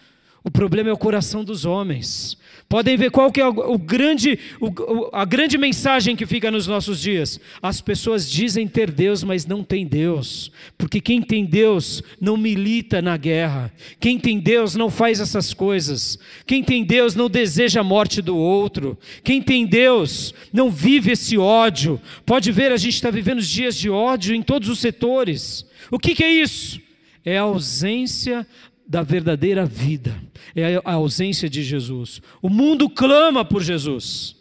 [0.46, 2.38] O problema é o coração dos homens.
[2.74, 7.00] Podem ver qual que é o grande, o, a grande mensagem que fica nos nossos
[7.00, 7.40] dias.
[7.62, 10.52] As pessoas dizem ter Deus, mas não tem Deus.
[10.76, 13.72] Porque quem tem Deus não milita na guerra.
[14.00, 16.18] Quem tem Deus não faz essas coisas.
[16.48, 18.98] Quem tem Deus não deseja a morte do outro.
[19.24, 22.02] Quem tem Deus não vive esse ódio.
[22.26, 25.64] Pode ver, a gente está vivendo dias de ódio em todos os setores.
[25.92, 26.82] O que, que é isso?
[27.24, 28.48] É a ausência
[28.86, 30.22] da verdadeira vida,
[30.56, 32.22] é a ausência de Jesus.
[32.42, 34.36] O mundo clama por Jesus.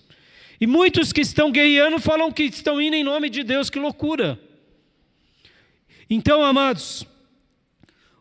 [0.60, 4.38] E muitos que estão guerreando falam que estão indo em nome de Deus, que loucura.
[6.08, 7.06] Então, amados,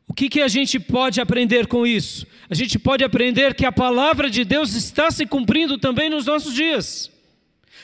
[0.08, 2.26] o que, que a gente pode aprender com isso?
[2.50, 6.54] A gente pode aprender que a palavra de Deus está se cumprindo também nos nossos
[6.54, 7.12] dias.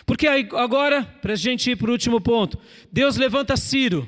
[0.05, 2.57] Porque agora, para a gente ir para o último ponto,
[2.91, 4.07] Deus levanta Ciro.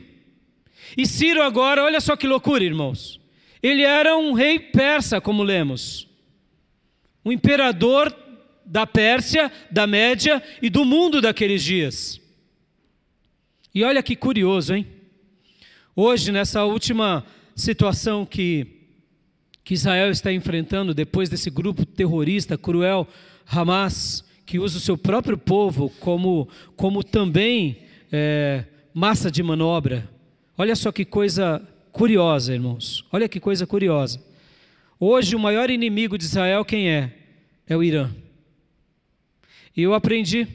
[0.97, 3.18] E Ciro agora, olha só que loucura, irmãos.
[3.61, 6.07] Ele era um rei persa, como lemos.
[7.23, 8.15] Um imperador
[8.65, 12.21] da Pérsia, da Média e do mundo daqueles dias.
[13.73, 14.87] E olha que curioso, hein?
[15.95, 18.65] Hoje, nessa última situação que,
[19.63, 23.07] que Israel está enfrentando, depois desse grupo terrorista cruel,
[23.45, 27.79] Hamas, que usa o seu próprio povo como, como também
[28.11, 30.09] é, massa de manobra.
[30.57, 33.03] Olha só que coisa curiosa, irmãos.
[33.11, 34.23] Olha que coisa curiosa.
[34.99, 37.13] Hoje, o maior inimigo de Israel, quem é?
[37.67, 38.09] É o Irã.
[39.75, 40.47] E eu aprendi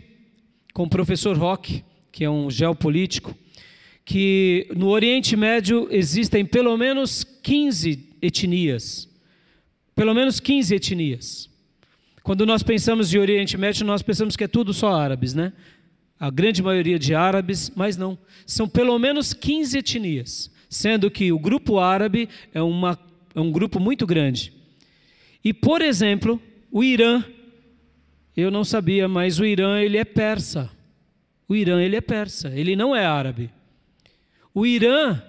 [0.73, 3.35] com o professor Rock, que é um geopolítico,
[4.05, 9.09] que no Oriente Médio existem pelo menos 15 etnias.
[9.95, 11.49] Pelo menos 15 etnias.
[12.23, 15.53] Quando nós pensamos em Oriente Médio, nós pensamos que é tudo só árabes, né?
[16.19, 18.19] A grande maioria de árabes, mas não.
[18.47, 22.99] São pelo menos 15 etnias sendo que o grupo árabe é, uma,
[23.33, 24.53] é um grupo muito grande.
[25.45, 27.23] E, por exemplo, o Irã,
[28.37, 30.69] eu não sabia, mas o Irã ele é persa.
[31.49, 33.51] O Irã ele é persa, ele não é árabe.
[34.53, 35.23] O Irã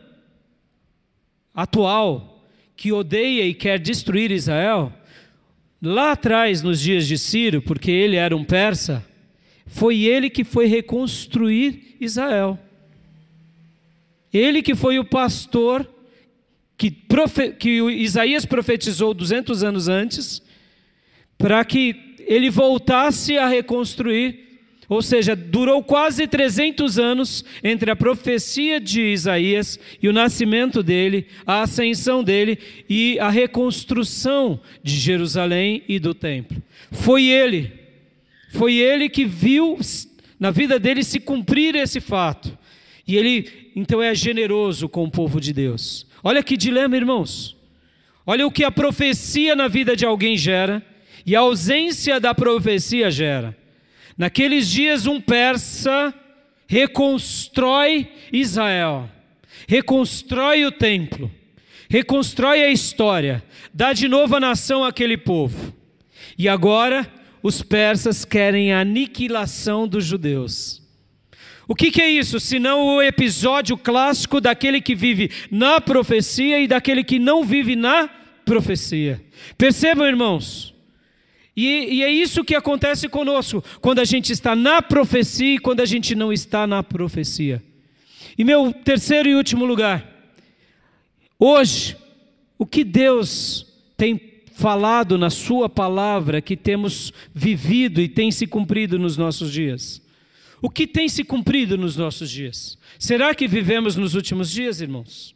[1.53, 2.43] atual,
[2.75, 4.91] que odeia e quer destruir Israel,
[5.79, 9.05] lá atrás, nos dias de Ciro, porque ele era um persa,
[9.67, 12.60] foi ele que foi reconstruir Israel.
[14.35, 15.87] Ele que foi o pastor
[16.77, 20.41] que, profe, que Isaías profetizou 200 anos antes,
[21.37, 24.43] para que ele voltasse a reconstruir
[24.87, 31.25] ou seja, durou quase 300 anos entre a profecia de Isaías e o nascimento dele,
[31.45, 36.61] a ascensão dele e a reconstrução de Jerusalém e do templo.
[36.91, 37.73] Foi ele,
[38.51, 39.79] foi ele que viu
[40.39, 42.55] na vida dele se cumprir esse fato.
[43.07, 46.07] E ele então é generoso com o povo de Deus.
[46.23, 47.55] Olha que dilema, irmãos.
[48.25, 50.83] Olha o que a profecia na vida de alguém gera
[51.25, 53.55] e a ausência da profecia gera.
[54.17, 56.13] Naqueles dias, um persa
[56.67, 59.09] reconstrói Israel,
[59.67, 61.31] reconstrói o templo,
[61.89, 65.73] reconstrói a história, dá de novo a nação àquele povo.
[66.37, 67.11] E agora,
[67.43, 70.84] os persas querem a aniquilação dos judeus.
[71.67, 72.39] O que, que, é isso?
[72.39, 78.08] Senão o episódio clássico daquele que vive na profecia e daquele que não vive na
[78.45, 79.21] profecia.
[79.58, 80.73] Percebam, irmãos?
[81.56, 85.80] E, e é isso que acontece conosco quando a gente está na profecia e quando
[85.80, 87.63] a gente não está na profecia.
[88.38, 90.06] E meu terceiro e último lugar,
[91.39, 91.95] hoje,
[92.60, 93.65] o que Deus
[93.97, 94.19] tem
[94.54, 100.04] falado na Sua palavra que temos vivido e tem se cumprido nos nossos dias?
[100.61, 102.77] O que tem se cumprido nos nossos dias?
[102.97, 105.35] Será que vivemos nos últimos dias, irmãos?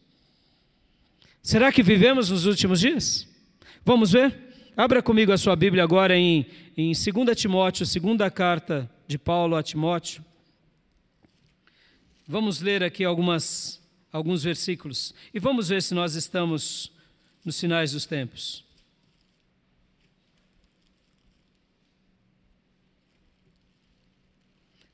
[1.42, 3.28] Será que vivemos nos últimos dias?
[3.86, 4.50] Vamos ver?
[4.76, 6.46] Abra comigo a sua Bíblia agora em,
[6.78, 10.24] em 2 Timóteo, segunda carta de Paulo a Timóteo.
[12.28, 16.92] Vamos ler aqui algumas, alguns versículos e vamos ver se nós estamos
[17.44, 18.69] nos finais dos tempos.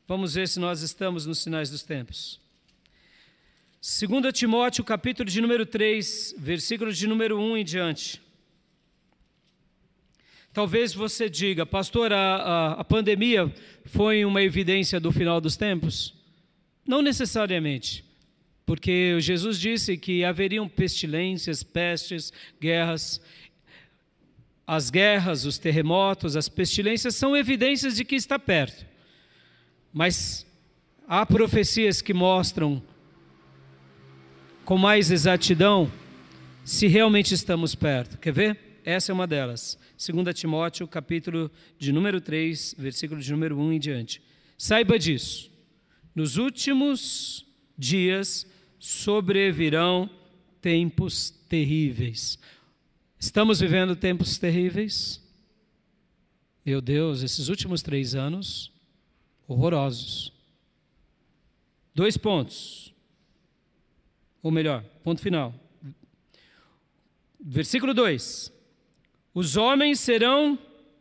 [0.08, 2.40] Vamos ver se nós estamos nos sinais dos tempos.
[3.82, 8.22] 2 Timóteo, capítulo de número 3, versículo de número 1 em diante.
[10.54, 13.52] Talvez você diga, pastor, a, a, a pandemia
[13.86, 16.14] foi uma evidência do final dos tempos?
[16.88, 18.06] Não necessariamente,
[18.64, 22.32] porque Jesus disse que haveriam pestilências, pestes,
[22.62, 23.20] guerras.
[24.68, 28.94] As guerras, os terremotos, as pestilências são evidências de que está perto.
[29.98, 30.46] Mas
[31.08, 32.84] há profecias que mostram
[34.66, 35.90] com mais exatidão
[36.66, 38.18] se realmente estamos perto.
[38.18, 38.66] Quer ver?
[38.84, 39.80] essa é uma delas.
[39.98, 44.22] 2 Timóteo, capítulo de número 3, versículo de número 1 em diante.
[44.58, 45.50] Saiba disso.
[46.14, 47.46] Nos últimos
[47.78, 48.46] dias
[48.78, 50.10] sobrevirão
[50.62, 52.38] tempos terríveis.
[53.18, 55.24] Estamos vivendo tempos terríveis?
[56.66, 58.75] Meu Deus, esses últimos três anos,
[59.48, 60.32] horrorosos.
[61.94, 62.94] Dois pontos.
[64.42, 65.54] Ou melhor, ponto final.
[67.40, 68.52] Versículo 2:
[69.34, 70.58] Os homens serão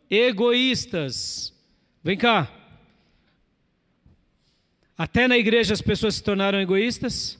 [0.09, 1.53] egoístas.
[2.03, 2.51] Vem cá.
[4.97, 7.37] Até na igreja as pessoas se tornaram egoístas?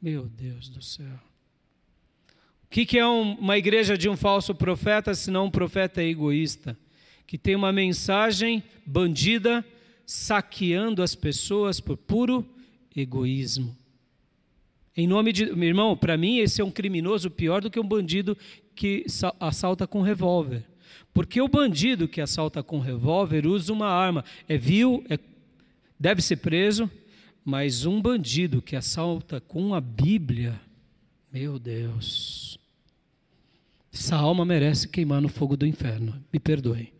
[0.00, 1.20] Meu Deus do céu.
[2.64, 6.78] O que, é um, uma igreja de um falso profeta, se não um profeta egoísta?
[7.26, 9.64] Que tem uma mensagem bandida,
[10.08, 12.42] saqueando as pessoas por puro
[12.96, 13.76] egoísmo.
[14.96, 15.54] Em nome de.
[15.54, 18.36] Meu irmão, para mim, esse é um criminoso pior do que um bandido
[18.74, 19.04] que
[19.38, 20.64] assalta com revólver.
[21.12, 24.24] Porque o bandido que assalta com revólver usa uma arma.
[24.48, 25.18] É vil, é,
[26.00, 26.90] deve ser preso,
[27.44, 30.58] mas um bandido que assalta com a Bíblia,
[31.30, 32.58] meu Deus.
[33.92, 36.24] Essa alma merece queimar no fogo do inferno.
[36.32, 36.97] Me perdoem.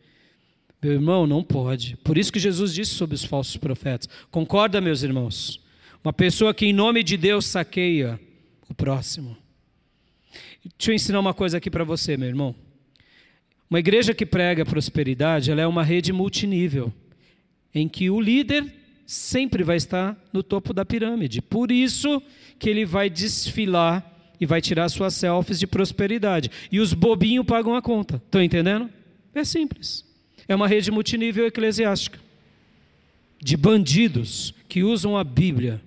[0.82, 1.96] Meu irmão, não pode.
[1.98, 4.08] Por isso que Jesus disse sobre os falsos profetas.
[4.30, 5.60] Concorda, meus irmãos?
[6.04, 8.18] Uma pessoa que, em nome de Deus, saqueia
[8.68, 9.36] o próximo.
[10.76, 12.54] Deixa eu ensinar uma coisa aqui para você, meu irmão.
[13.68, 16.92] Uma igreja que prega prosperidade, ela é uma rede multinível,
[17.74, 18.72] em que o líder
[19.06, 21.42] sempre vai estar no topo da pirâmide.
[21.42, 22.22] Por isso
[22.58, 24.04] que ele vai desfilar
[24.40, 26.50] e vai tirar suas selfies de prosperidade.
[26.70, 28.22] E os bobinhos pagam a conta.
[28.24, 28.88] Estão entendendo?
[29.34, 30.07] É simples.
[30.46, 32.18] É uma rede multinível eclesiástica
[33.40, 35.80] de bandidos que usam a Bíblia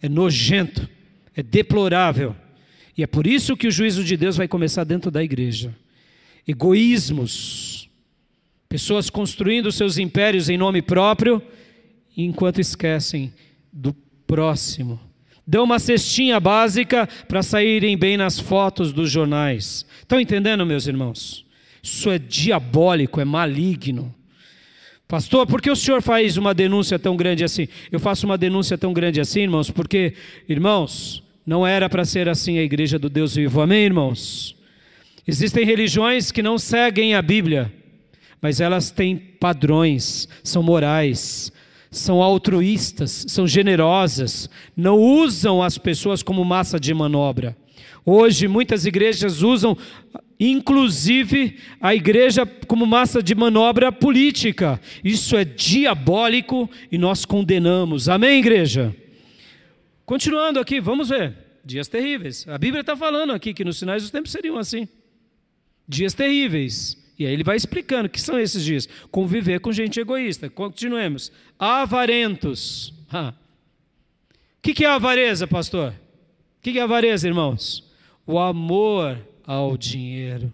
[0.00, 0.88] é nojento,
[1.34, 2.36] é deplorável.
[2.96, 5.74] E é por isso que o juízo de Deus vai começar dentro da igreja.
[6.46, 7.88] Egoísmos,
[8.68, 11.42] pessoas construindo seus impérios em nome próprio,
[12.16, 13.32] enquanto esquecem
[13.72, 13.92] do
[14.26, 15.00] próximo.
[15.46, 19.86] Dão uma cestinha básica para saírem bem nas fotos dos jornais.
[20.00, 21.47] Estão entendendo, meus irmãos?
[21.88, 24.14] Isso é diabólico, é maligno.
[25.08, 27.66] Pastor, por que o senhor faz uma denúncia tão grande assim?
[27.90, 30.12] Eu faço uma denúncia tão grande assim, irmãos, porque,
[30.46, 33.62] irmãos, não era para ser assim a igreja do Deus vivo.
[33.62, 34.54] Amém, irmãos?
[35.26, 37.72] Existem religiões que não seguem a Bíblia,
[38.40, 41.50] mas elas têm padrões, são morais,
[41.90, 47.56] são altruístas, são generosas, não usam as pessoas como massa de manobra.
[48.04, 49.76] Hoje, muitas igrejas usam
[50.38, 54.80] inclusive a igreja como massa de manobra política.
[55.02, 58.08] Isso é diabólico e nós condenamos.
[58.08, 58.94] Amém, igreja?
[60.04, 61.36] Continuando aqui, vamos ver.
[61.64, 62.46] Dias terríveis.
[62.48, 64.88] A Bíblia está falando aqui que nos sinais dos tempos seriam assim.
[65.86, 66.96] Dias terríveis.
[67.18, 68.88] E aí ele vai explicando o que são esses dias.
[69.10, 70.48] Conviver com gente egoísta.
[70.48, 71.32] Continuemos.
[71.58, 72.94] Avarentos.
[73.12, 75.92] O que é avareza, pastor?
[76.58, 77.84] O que é avareza, irmãos?
[78.26, 79.18] O amor
[79.48, 80.52] ao dinheiro.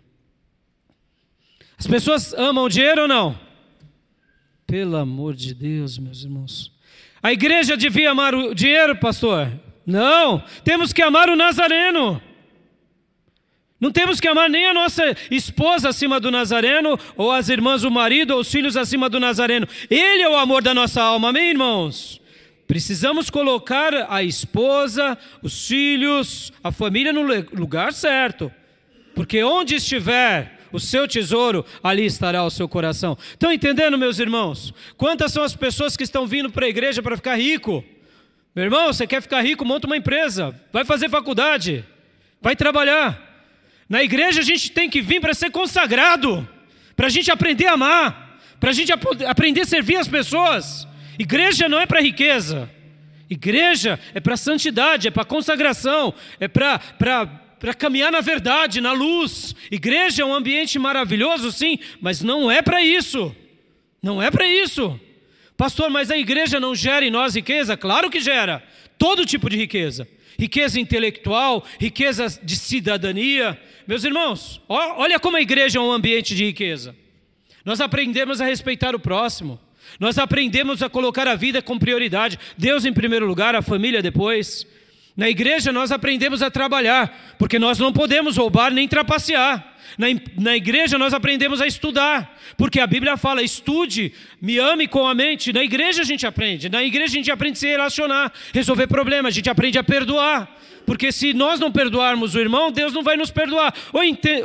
[1.77, 3.37] As pessoas amam dinheiro ou não?
[4.65, 6.73] Pelo amor de Deus, meus irmãos.
[7.21, 9.51] A igreja devia amar o dinheiro, pastor?
[9.85, 12.23] Não, temos que amar o Nazareno.
[13.81, 17.91] Não temos que amar nem a nossa esposa acima do Nazareno, ou as irmãs, o
[17.91, 19.67] marido, ou os filhos acima do Nazareno.
[19.91, 22.21] Ele é o amor da nossa alma, amém, irmãos?
[22.69, 27.23] Precisamos colocar a esposa, os filhos, a família no
[27.53, 28.53] lugar certo.
[29.15, 33.17] Porque onde estiver o seu tesouro, ali estará o seu coração.
[33.31, 34.75] Estão entendendo, meus irmãos?
[34.97, 37.85] Quantas são as pessoas que estão vindo para a igreja para ficar rico?
[38.55, 39.65] Meu irmão, você quer ficar rico?
[39.65, 41.85] Monta uma empresa, vai fazer faculdade,
[42.43, 43.21] vai trabalhar.
[43.89, 46.49] Na igreja a gente tem que vir para ser consagrado,
[46.97, 50.89] para a gente aprender a amar, para a gente ap aprender a servir as pessoas.
[51.19, 52.69] Igreja não é para riqueza,
[53.31, 57.27] igreja é para santidade, é para consagração, é para
[57.59, 59.55] para caminhar na verdade, na luz.
[59.71, 63.35] Igreja é um ambiente maravilhoso, sim, mas não é para isso.
[64.03, 65.01] Não é para isso.
[65.57, 67.77] Pastor, mas a igreja não gera em nós riqueza?
[67.77, 68.63] Claro que gera.
[68.99, 70.07] Todo tipo de riqueza.
[70.39, 73.59] Riqueza intelectual, riqueza de cidadania.
[73.87, 76.95] Meus irmãos, olha como a igreja é um ambiente de riqueza.
[77.65, 79.61] Nós aprendemos a respeitar o próximo.
[79.99, 82.39] Nós aprendemos a colocar a vida com prioridade.
[82.59, 84.67] Deus em primeiro lugar, a família depois.
[85.17, 89.75] Na igreja nós aprendemos a trabalhar, porque nós não podemos roubar nem trapacear.
[89.97, 90.07] Na,
[90.37, 94.13] na igreja nós aprendemos a estudar, porque a Bíblia fala: estude,
[94.43, 95.53] me ame com a mente.
[95.53, 99.33] Na igreja a gente aprende, na igreja a gente aprende a se relacionar, resolver problemas,
[99.33, 100.53] a gente aprende a perdoar.
[100.85, 103.73] Porque se nós não perdoarmos o irmão, Deus não vai nos perdoar.
[103.93, 104.03] Ou,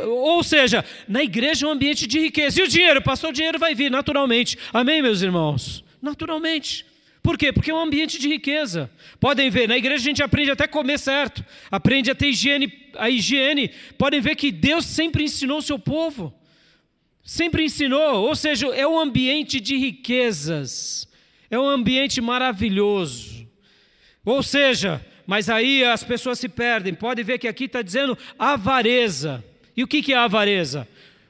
[0.07, 2.61] ou seja, na igreja é um ambiente de riqueza.
[2.61, 3.01] E o dinheiro?
[3.01, 4.57] Pastor, o dinheiro vai vir naturalmente.
[4.71, 5.83] Amém, meus irmãos?
[6.01, 6.85] Naturalmente.
[7.29, 7.53] Por quê?
[7.53, 8.89] Porque é um ambiente de riqueza.
[9.19, 13.07] Podem ver, na igreja a gente aprende até comer certo, aprende a ter higiene, a
[13.07, 13.69] higiene.
[13.99, 16.33] Podem ver que Deus sempre ensinou o seu povo.
[17.23, 21.07] Sempre ensinou, ou seja, é um ambiente de riquezas.
[21.51, 23.47] É um ambiente maravilhoso.
[24.25, 26.95] Ou seja, mas aí as pessoas se perdem.
[26.95, 29.45] Pode ver que aqui está dizendo avareza.
[29.77, 30.87] E o que é avareza?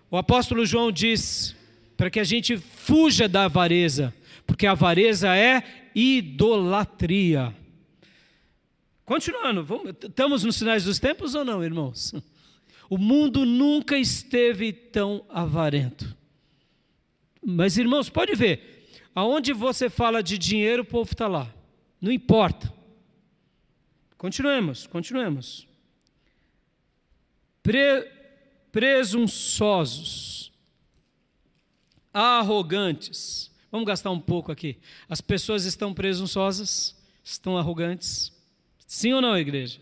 [0.09, 1.53] O apóstolo João diz
[1.97, 4.13] para que a gente fuja da avareza,
[4.47, 5.61] porque a avareza é
[5.95, 7.55] idolatria.
[9.05, 12.13] Continuando, vamos, estamos nos sinais dos tempos ou não, irmãos?
[12.89, 16.15] O mundo nunca esteve tão avarento.
[17.43, 21.53] Mas, irmãos, pode ver, aonde você fala de dinheiro, o povo está lá.
[22.01, 22.71] Não importa.
[24.17, 25.67] Continuemos, continuemos.
[27.63, 28.11] Pre,
[28.71, 30.51] presunçosos,
[32.13, 34.77] arrogantes, Vamos gastar um pouco aqui.
[35.07, 38.31] As pessoas estão presunçosas, estão arrogantes.
[38.87, 39.79] Sim ou não, igreja?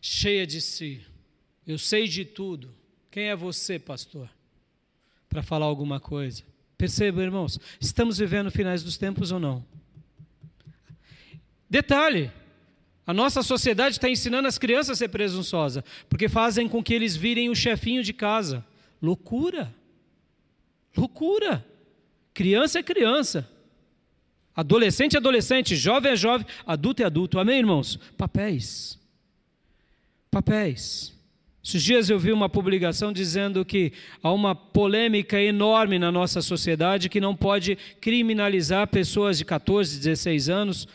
[0.00, 1.02] Cheia de si.
[1.66, 2.74] Eu sei de tudo.
[3.10, 4.28] Quem é você, pastor?
[5.28, 6.42] Para falar alguma coisa.
[6.76, 9.64] Perceba, irmãos, estamos vivendo finais dos tempos ou não?
[11.68, 12.32] Detalhe:
[13.06, 17.16] a nossa sociedade está ensinando as crianças a ser presunçosa, porque fazem com que eles
[17.16, 18.64] virem o chefinho de casa.
[19.00, 19.74] Loucura!
[20.96, 21.66] Loucura!
[22.32, 23.48] Criança é criança.
[24.54, 27.38] Adolescente é adolescente, jovem é jovem, adulto é adulto.
[27.38, 27.98] Amém, irmãos?
[28.16, 28.98] Papéis.
[30.30, 31.18] Papéis.
[31.62, 37.08] Esses dias eu vi uma publicação dizendo que há uma polêmica enorme na nossa sociedade
[37.08, 40.88] que não pode criminalizar pessoas de 14, 16 anos,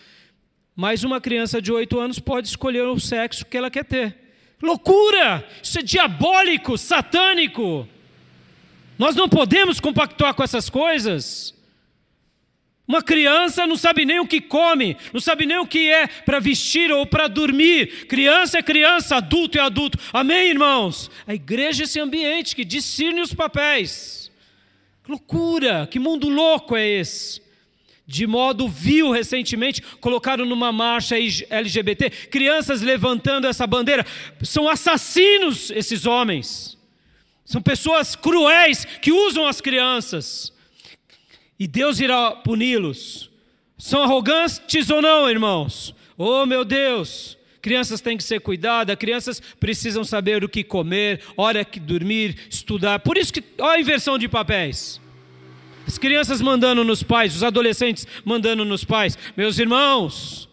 [0.75, 4.17] mas uma criança de 8 anos pode escolher o sexo que ela quer ter.
[4.61, 5.47] Loucura!
[5.61, 7.87] Isso é diabólico, satânico.
[8.97, 11.53] Nós não podemos compactuar com essas coisas.
[12.87, 16.39] Uma criança não sabe nem o que come, não sabe nem o que é para
[16.39, 18.05] vestir ou para dormir.
[18.05, 19.97] Criança é criança, adulto é adulto.
[20.13, 21.09] Amém, irmãos?
[21.25, 24.31] A igreja é esse ambiente que discerne os papéis.
[25.03, 27.41] Que loucura, que mundo louco é esse?
[28.07, 34.05] De modo vil, recentemente, colocaram numa marcha LGBT, crianças levantando essa bandeira.
[34.43, 36.74] São assassinos esses homens.
[37.45, 40.51] São pessoas cruéis que usam as crianças.
[41.59, 43.29] E Deus irá puni-los.
[43.77, 45.93] São arrogantes ou não, irmãos?
[46.17, 47.37] Oh, meu Deus!
[47.61, 52.99] Crianças têm que ser cuidadas, crianças precisam saber o que comer, hora que dormir, estudar.
[52.99, 55.01] Por isso que, olha a inversão de papéis.
[55.87, 59.17] As crianças mandando nos pais, os adolescentes mandando nos pais.
[59.35, 60.47] Meus irmãos,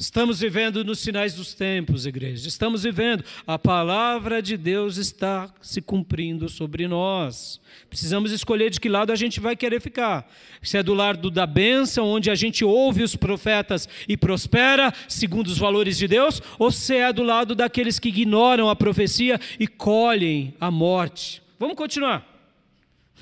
[0.00, 2.48] Estamos vivendo nos sinais dos tempos, igreja.
[2.48, 3.22] Estamos vivendo.
[3.46, 7.60] A palavra de Deus está se cumprindo sobre nós.
[7.86, 10.26] Precisamos escolher de que lado a gente vai querer ficar.
[10.62, 15.48] Se é do lado da bênção, onde a gente ouve os profetas e prospera, segundo
[15.48, 19.66] os valores de Deus, ou se é do lado daqueles que ignoram a profecia e
[19.66, 21.42] colhem a morte.
[21.58, 22.26] Vamos continuar.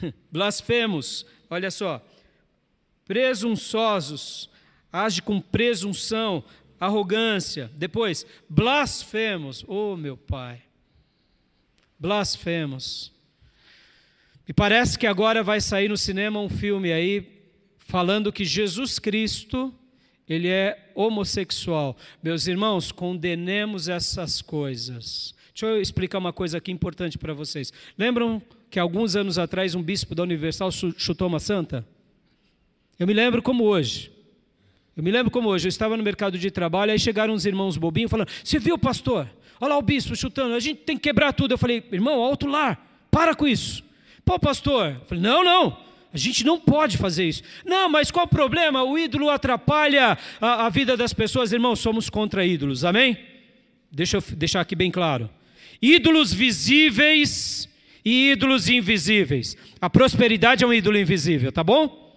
[0.31, 2.01] Blasfemos, olha só.
[3.05, 4.49] Presunçosos,
[4.93, 6.45] age com presunção,
[6.79, 7.71] arrogância.
[7.75, 9.65] Depois, blasfemos.
[9.67, 10.63] Oh, meu Pai.
[11.99, 13.13] Blasfemos.
[14.47, 17.39] E parece que agora vai sair no cinema um filme aí
[17.79, 19.75] falando que Jesus Cristo,
[20.29, 21.97] ele é homossexual.
[22.23, 25.35] Meus irmãos, condenemos essas coisas.
[25.53, 27.73] Deixa eu explicar uma coisa aqui importante para vocês.
[27.97, 31.87] Lembram que alguns anos atrás um bispo da Universal chutou uma santa?
[32.99, 34.13] Eu me lembro como hoje.
[34.99, 37.77] Eu me lembro como hoje, eu estava no mercado de trabalho, aí chegaram uns irmãos
[37.77, 39.31] bobinhos falando: Você viu, pastor?
[39.61, 41.55] Olha lá o bispo chutando, a gente tem que quebrar tudo.
[41.55, 42.77] Eu falei: Irmão, alto lá,
[43.09, 43.85] para com isso.
[44.25, 44.97] Pô, pastor?
[45.01, 45.79] Eu falei: Não, não.
[46.13, 47.45] A gente não pode fazer isso.
[47.65, 48.83] Não, mas qual o problema?
[48.83, 51.53] O ídolo atrapalha a, a vida das pessoas.
[51.53, 53.17] Irmãos, somos contra ídolos, amém?
[53.93, 55.31] Deixa eu deixar aqui bem claro:
[55.81, 57.69] ídolos visíveis
[58.05, 59.57] e ídolos invisíveis.
[59.81, 62.08] A prosperidade é um ídolo invisível, tá bom?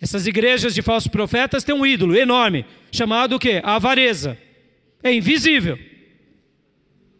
[0.00, 3.60] Essas igrejas de falsos profetas têm um ídolo enorme, chamado o quê?
[3.64, 4.38] A avareza.
[5.02, 5.78] É invisível.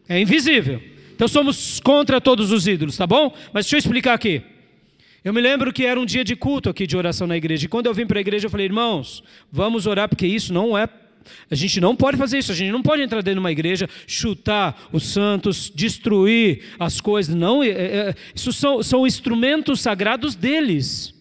[0.07, 0.81] É invisível.
[1.15, 3.33] Então somos contra todos os ídolos, tá bom?
[3.51, 4.41] Mas deixa eu explicar aqui.
[5.23, 7.65] Eu me lembro que era um dia de culto aqui de oração na igreja.
[7.65, 10.77] E quando eu vim para a igreja, eu falei, irmãos, vamos orar, porque isso não
[10.77, 10.87] é,
[11.49, 13.89] A gente não pode fazer isso, a gente não pode entrar dentro de uma igreja,
[14.05, 17.35] chutar os santos, destruir as coisas.
[17.35, 21.16] Não, é, é, isso são, são instrumentos sagrados deles.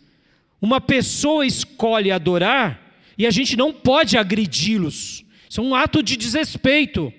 [0.61, 2.81] Uma pessoa escolhe adorar
[3.17, 5.25] e a gente não pode agredi-los.
[5.49, 7.13] Isso é um ato de desrespeito.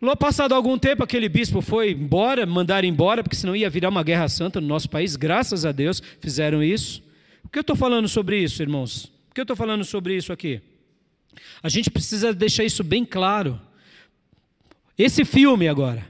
[0.00, 4.02] Logo passado algum tempo, aquele bispo foi embora, mandaram embora, porque senão ia virar uma
[4.02, 5.14] guerra santa no nosso país.
[5.14, 7.02] Graças a Deus fizeram isso.
[7.42, 9.12] Por que eu estou falando sobre isso, irmãos?
[9.28, 10.60] Por que eu estou falando sobre isso aqui?
[11.62, 13.60] A gente precisa deixar isso bem claro.
[14.96, 16.06] Esse filme agora,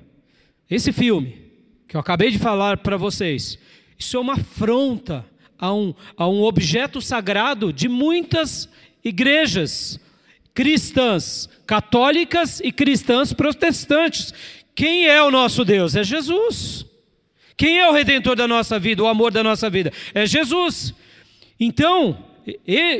[0.70, 1.50] esse filme
[1.88, 3.58] que eu acabei de falar para vocês,
[4.00, 5.26] isso é uma afronta
[5.58, 8.66] a um, a um objeto sagrado de muitas
[9.04, 10.00] igrejas
[10.54, 14.34] cristãs católicas e cristãs protestantes.
[14.74, 15.94] Quem é o nosso Deus?
[15.94, 16.84] É Jesus.
[17.56, 19.92] Quem é o redentor da nossa vida, o amor da nossa vida?
[20.14, 20.94] É Jesus.
[21.60, 22.24] Então,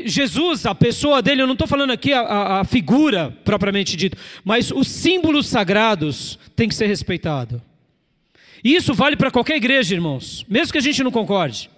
[0.05, 4.17] Jesus, a pessoa dele, eu não estou falando aqui a, a, a, figura propriamente dita,
[4.45, 7.59] mas os símbolos sagrados têm que ser respeitados.
[8.63, 11.69] E isso vale para qualquer igreja, irmãos, mesmo que a gente não concorde.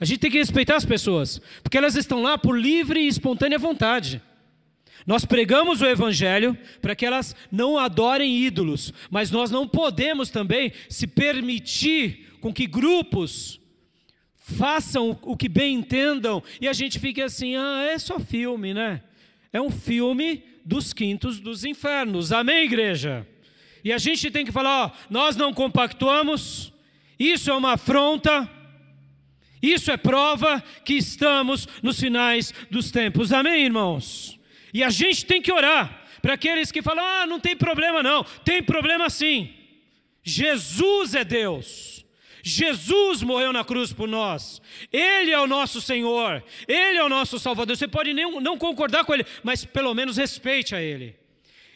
[0.00, 3.58] A gente tem que respeitar as pessoas, porque elas estão lá por livre e espontânea
[3.58, 4.22] vontade.
[5.06, 10.72] Nós pregamos o Evangelho para que elas não adorem ídolos, mas nós não podemos também
[10.88, 13.60] se permitir com que grupos
[14.36, 19.02] façam o que bem entendam e a gente fique assim: ah, é só filme, né?
[19.52, 22.30] É um filme dos quintos dos infernos.
[22.30, 23.26] Amém, igreja?
[23.84, 26.72] E a gente tem que falar: ó, nós não compactuamos,
[27.18, 28.48] isso é uma afronta.
[29.60, 33.32] Isso é prova que estamos nos finais dos tempos.
[33.32, 34.38] Amém, irmãos?
[34.72, 38.24] E a gente tem que orar para aqueles que falam: ah, não tem problema não.
[38.44, 39.52] Tem problema sim.
[40.22, 42.04] Jesus é Deus.
[42.42, 44.62] Jesus morreu na cruz por nós.
[44.92, 46.42] Ele é o nosso Senhor.
[46.66, 47.76] Ele é o nosso Salvador.
[47.76, 51.17] Você pode nem, não concordar com Ele, mas pelo menos respeite a Ele.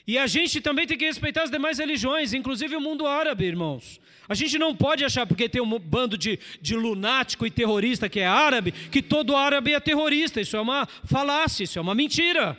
[0.06, 4.00] E a gente também tem que respeitar as demais religiões, inclusive o mundo árabe, irmãos.
[4.28, 8.20] A gente não pode achar, porque tem um bando de, de lunático e terrorista que
[8.20, 10.40] é árabe, que todo árabe é terrorista.
[10.40, 12.58] Isso é uma falácia, isso é uma mentira.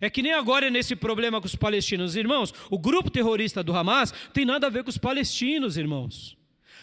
[0.00, 2.52] É que nem agora nesse problema com os palestinos, irmãos.
[2.70, 6.36] O grupo terrorista do Hamas tem nada a ver com os palestinos, irmãos.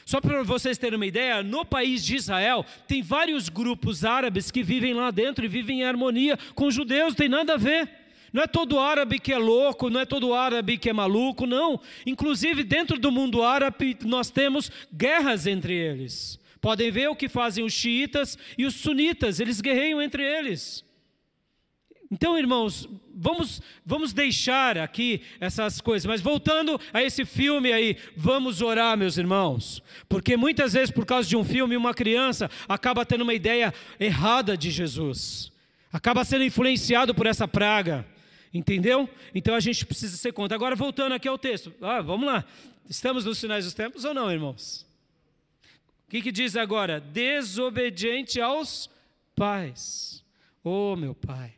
[0.05, 4.63] Só para vocês terem uma ideia, no país de Israel tem vários grupos árabes que
[4.63, 7.98] vivem lá dentro e vivem em harmonia com os judeus, tem nada a ver.
[8.31, 11.79] Não é todo árabe que é louco, não é todo árabe que é maluco, não.
[12.05, 16.39] Inclusive, dentro do mundo árabe, nós temos guerras entre eles.
[16.61, 20.83] Podem ver o que fazem os xiitas e os sunitas, eles guerreiam entre eles.
[22.11, 28.61] Então, irmãos, vamos, vamos deixar aqui essas coisas, mas voltando a esse filme aí, vamos
[28.61, 33.21] orar, meus irmãos, porque muitas vezes, por causa de um filme, uma criança acaba tendo
[33.21, 35.51] uma ideia errada de Jesus,
[35.93, 38.03] acaba sendo influenciado por essa praga,
[38.53, 39.09] entendeu?
[39.33, 40.55] Então a gente precisa ser contra.
[40.55, 42.45] Agora, voltando aqui ao texto, ah, vamos lá,
[42.89, 44.85] estamos nos finais dos tempos ou não, irmãos?
[46.07, 46.99] O que, que diz agora?
[46.99, 48.89] Desobediente aos
[49.35, 50.23] pais.
[50.63, 51.53] Oh, meu pai.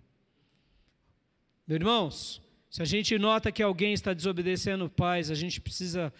[1.66, 6.14] Meus irmãos, se a gente nota que alguém está desobedecendo pais, a gente precisa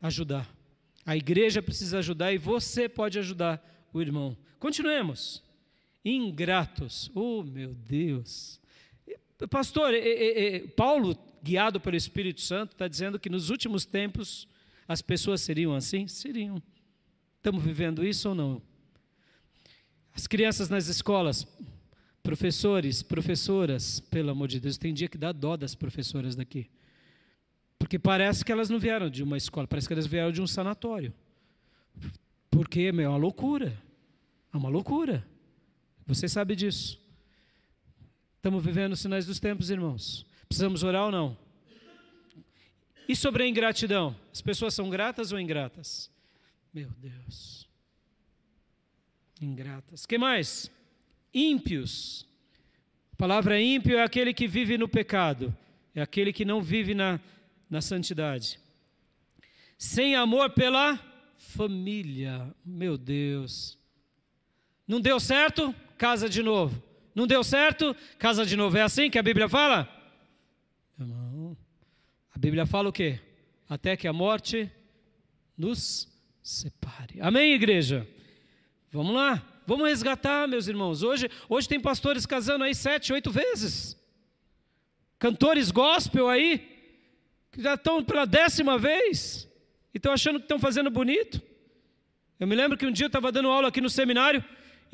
[0.00, 0.48] ajudar.
[1.04, 3.62] A igreja precisa ajudar e você pode ajudar
[3.92, 4.36] o irmão.
[4.58, 5.42] Continuemos.
[6.02, 7.10] Ingratos.
[7.14, 8.60] Oh, meu Deus.
[9.50, 9.92] Pastor,
[10.76, 14.48] Paulo, guiado pelo Espírito Santo, está dizendo que nos últimos tempos
[14.86, 16.06] as pessoas seriam assim?
[16.06, 16.62] Seriam.
[17.36, 18.62] Estamos vivendo isso ou não?
[20.14, 21.46] As crianças nas escolas,
[22.24, 26.70] Professores, professoras, pelo amor de Deus, tem dia que dá dó das professoras daqui.
[27.78, 30.46] Porque parece que elas não vieram de uma escola, parece que elas vieram de um
[30.46, 31.12] sanatório.
[32.50, 33.78] Porque meu, é uma loucura.
[34.50, 35.22] É uma loucura.
[36.06, 36.98] Você sabe disso.
[38.44, 40.26] Estamos vivendo os sinais dos tempos, irmãos.
[40.46, 41.34] Precisamos orar ou não?
[43.08, 44.14] E sobre a ingratidão?
[44.30, 46.10] As pessoas são gratas ou ingratas?
[46.70, 47.66] Meu Deus.
[49.40, 50.04] Ingratas.
[50.04, 50.70] que mais?
[51.32, 52.26] ímpios.
[53.14, 55.56] A palavra ímpio é aquele que vive no pecado,
[55.94, 57.18] é aquele que não vive na,
[57.70, 58.60] na santidade.
[59.78, 61.00] Sem amor pela
[61.38, 63.78] família, meu Deus.
[64.86, 65.74] Não deu certo?
[65.96, 66.93] Casa de novo.
[67.14, 67.94] Não deu certo?
[68.18, 68.76] Casa de novo.
[68.76, 69.88] É assim que a Bíblia fala?
[70.98, 71.56] Não.
[72.34, 73.20] A Bíblia fala o quê?
[73.68, 74.70] Até que a morte
[75.56, 76.08] nos
[76.42, 77.20] separe.
[77.20, 78.06] Amém, igreja?
[78.90, 79.42] Vamos lá.
[79.66, 81.02] Vamos resgatar, meus irmãos.
[81.02, 83.96] Hoje, hoje tem pastores casando aí sete, oito vezes.
[85.18, 86.58] Cantores gospel aí,
[87.50, 89.48] que já estão pela décima vez
[89.94, 91.40] e estão achando que estão fazendo bonito.
[92.38, 94.44] Eu me lembro que um dia eu estava dando aula aqui no seminário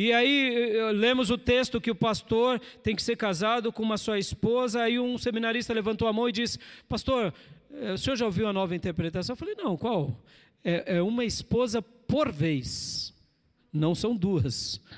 [0.03, 4.19] E aí lemos o texto que o pastor tem que ser casado com uma sua
[4.19, 4.81] esposa.
[4.81, 7.35] Aí um seminarista levantou a mão e disse: Pastor,
[7.71, 9.35] eh, o senhor já ouviu a nova interpretação?
[9.35, 10.19] Eu falei: Não, qual?
[10.65, 13.15] É, é uma esposa por vez,
[13.71, 14.81] não são duas.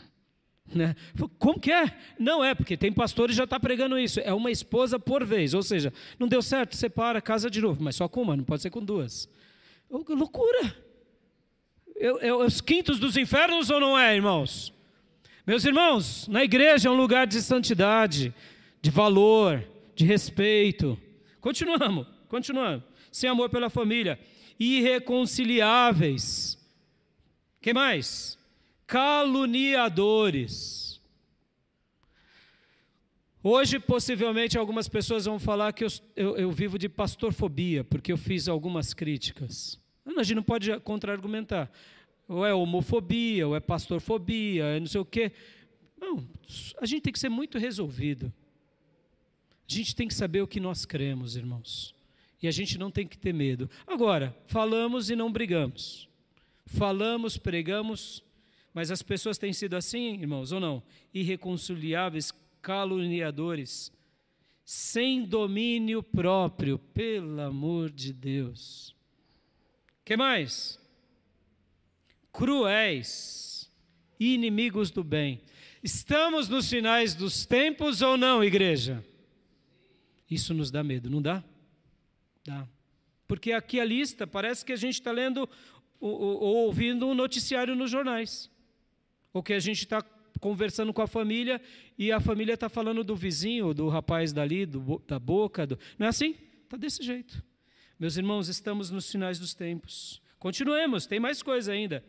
[0.74, 0.96] Né?
[1.38, 1.94] Como que é?
[2.18, 4.20] Não é, porque tem pastores já está pregando isso.
[4.20, 5.52] É uma esposa por vez.
[5.52, 8.62] Ou seja, não deu certo, separa, casa de novo, mas só com uma, não pode
[8.62, 9.28] ser com duas.
[9.90, 10.74] Loucura!
[11.98, 14.72] É os quintos dos infernos ou não é, irmãos?
[15.46, 18.34] Meus irmãos, na igreja é um lugar de santidade,
[18.80, 19.64] de valor,
[19.94, 20.98] de respeito.
[21.40, 22.84] Continuamos, continuamos.
[23.10, 24.18] Sem amor pela família.
[24.58, 26.56] Irreconciliáveis.
[27.60, 28.38] que mais?
[28.92, 31.00] caluniadores.
[33.42, 38.18] Hoje, possivelmente, algumas pessoas vão falar que eu, eu, eu vivo de pastorfobia, porque eu
[38.18, 39.80] fiz algumas críticas.
[40.04, 41.70] A gente não pode contra-argumentar.
[42.28, 45.32] Ou é homofobia, ou é pastorfobia, é não sei o quê.
[46.00, 46.26] Não,
[46.80, 48.32] a gente tem que ser muito resolvido.
[49.68, 51.94] A gente tem que saber o que nós cremos, irmãos.
[52.42, 53.70] E a gente não tem que ter medo.
[53.86, 56.08] Agora, falamos e não brigamos.
[56.66, 58.22] Falamos, pregamos
[58.74, 60.82] mas as pessoas têm sido assim, irmãos, ou não?
[61.12, 63.92] Irreconciliáveis, caluniadores,
[64.64, 68.94] sem domínio próprio, pelo amor de Deus.
[70.04, 70.80] Que mais?
[72.32, 73.70] Cruéis,
[74.18, 75.42] inimigos do bem.
[75.82, 79.04] Estamos nos finais dos tempos ou não, igreja?
[80.30, 81.44] Isso nos dá medo, não dá?
[82.44, 82.66] Dá.
[83.28, 85.48] Porque aqui a lista parece que a gente está lendo
[86.00, 88.50] ou, ou ouvindo um noticiário nos jornais.
[89.32, 90.02] Ou que a gente está
[90.40, 91.60] conversando com a família
[91.98, 95.66] e a família está falando do vizinho, do rapaz dali, do, da boca.
[95.66, 95.78] Do...
[95.98, 96.34] Não é assim?
[96.64, 97.42] Está desse jeito.
[97.98, 100.20] Meus irmãos, estamos nos finais dos tempos.
[100.38, 102.04] Continuemos, tem mais coisa ainda.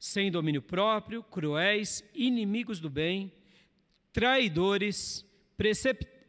[0.00, 3.30] Sem domínio próprio, cruéis, inimigos do bem,
[4.14, 5.26] traidores,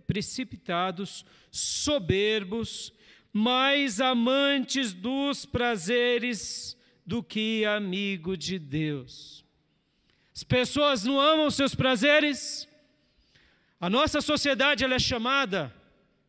[0.06, 2.94] precipitados, soberbos,
[3.32, 9.46] mais amantes dos prazeres do que amigo de Deus.
[10.36, 12.68] As pessoas não amam seus prazeres.
[13.80, 15.74] A nossa sociedade ela é chamada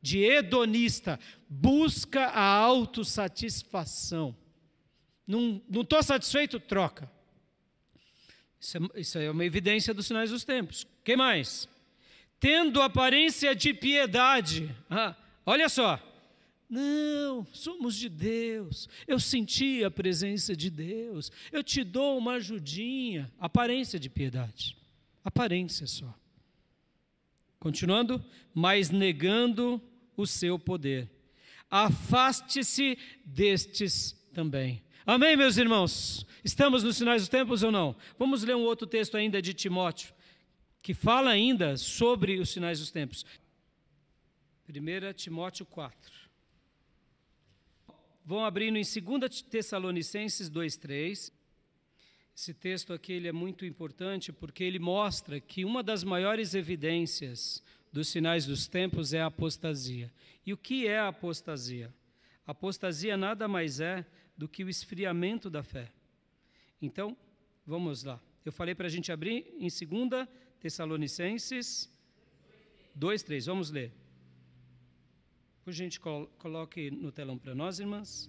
[0.00, 1.18] de hedonista,
[1.48, 4.36] busca a autossatisfação.
[5.26, 7.10] Não estou satisfeito, troca.
[8.62, 10.86] Isso é, isso é uma evidência dos sinais dos tempos.
[11.02, 11.68] que mais?
[12.38, 14.72] Tendo aparência de piedade.
[14.88, 16.00] Ah, olha só,
[16.70, 18.88] não, somos de Deus.
[19.06, 21.32] Eu senti a presença de Deus.
[21.50, 23.30] Eu te dou uma ajudinha.
[23.38, 24.76] Aparência de piedade.
[25.24, 26.14] Aparência só.
[27.58, 29.82] Continuando, mas negando
[30.16, 31.10] o seu poder.
[31.68, 34.82] Afaste-se destes também.
[35.04, 36.24] Amém, meus irmãos?
[36.44, 37.96] Estamos nos sinais dos tempos ou não?
[38.16, 40.14] Vamos ler um outro texto ainda de Timóteo,
[40.80, 43.26] que fala ainda sobre os sinais dos tempos.
[44.68, 45.98] 1 Timóteo 4.
[48.24, 51.32] Vão abrindo em 2 Tessalonicenses 2,3.
[52.36, 57.60] Esse texto aqui ele é muito importante porque ele mostra que uma das maiores evidências
[57.92, 60.12] dos sinais dos tempos é a apostasia.
[60.46, 61.92] E o que é a apostasia?
[62.46, 64.06] A apostasia nada mais é
[64.42, 65.92] do que o esfriamento da fé.
[66.80, 67.16] Então,
[67.64, 68.20] vamos lá.
[68.44, 70.28] Eu falei para a gente abrir em 2
[70.58, 71.88] Tessalonicenses
[72.98, 73.46] 2,3.
[73.46, 73.92] Vamos ler.
[75.62, 78.28] Por gente, coloque no telão para nós, irmãs.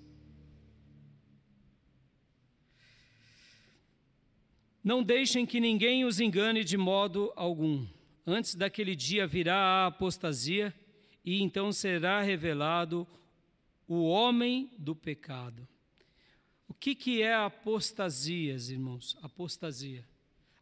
[4.83, 7.87] Não deixem que ninguém os engane de modo algum.
[8.23, 10.71] Antes daquele dia virá a apostasia,
[11.25, 13.07] e então será revelado
[13.87, 15.67] o homem do pecado.
[16.67, 19.17] O que, que é apostasia, irmãos?
[19.21, 20.05] Apostasia.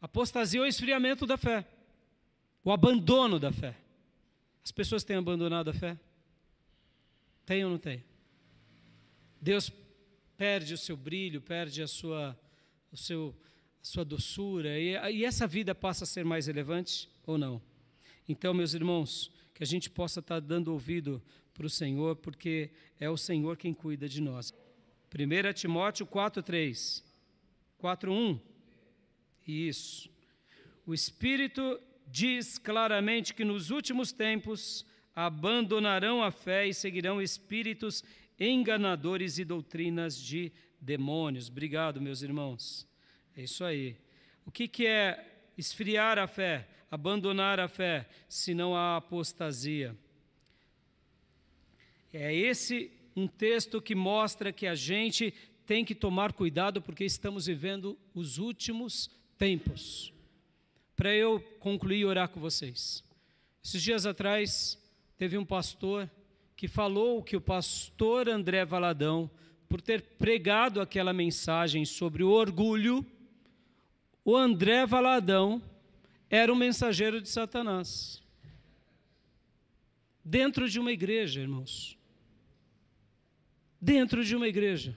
[0.01, 1.65] Apostasia é o esfriamento da fé,
[2.63, 3.77] o abandono da fé.
[4.63, 5.99] As pessoas têm abandonado a fé?
[7.45, 8.03] Tem ou não tem?
[9.39, 9.71] Deus
[10.37, 12.39] perde o seu brilho, perde a sua,
[12.91, 13.35] o seu,
[13.81, 17.61] a sua doçura, e, e essa vida passa a ser mais relevante ou não?
[18.27, 21.21] Então, meus irmãos, que a gente possa estar dando ouvido
[21.53, 24.53] para o Senhor, porque é o Senhor quem cuida de nós.
[25.13, 27.03] 1 Timóteo 4,3.
[27.81, 28.39] 4,1.
[29.45, 30.09] Isso.
[30.85, 38.03] O Espírito diz claramente que nos últimos tempos abandonarão a fé e seguirão espíritos
[38.39, 41.49] enganadores e doutrinas de demônios.
[41.49, 42.87] Obrigado, meus irmãos.
[43.35, 43.97] É isso aí.
[44.45, 49.95] O que, que é esfriar a fé, abandonar a fé, se não a apostasia?
[52.13, 55.33] É esse um texto que mostra que a gente
[55.65, 60.13] tem que tomar cuidado porque estamos vivendo os últimos tempos.
[60.95, 63.03] para eu concluir e orar com vocês.
[63.63, 64.77] Esses dias atrás,
[65.17, 66.07] teve um pastor
[66.55, 69.31] que falou que o pastor André Valadão,
[69.67, 73.03] por ter pregado aquela mensagem sobre o orgulho,
[74.23, 75.59] o André Valadão
[76.29, 78.21] era um mensageiro de Satanás.
[80.23, 81.97] Dentro de uma igreja, irmãos.
[83.81, 84.95] Dentro de uma igreja.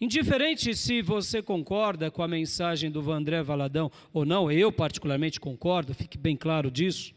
[0.00, 5.94] Indiferente se você concorda com a mensagem do André Valadão ou não, eu particularmente concordo,
[5.94, 7.14] fique bem claro disso.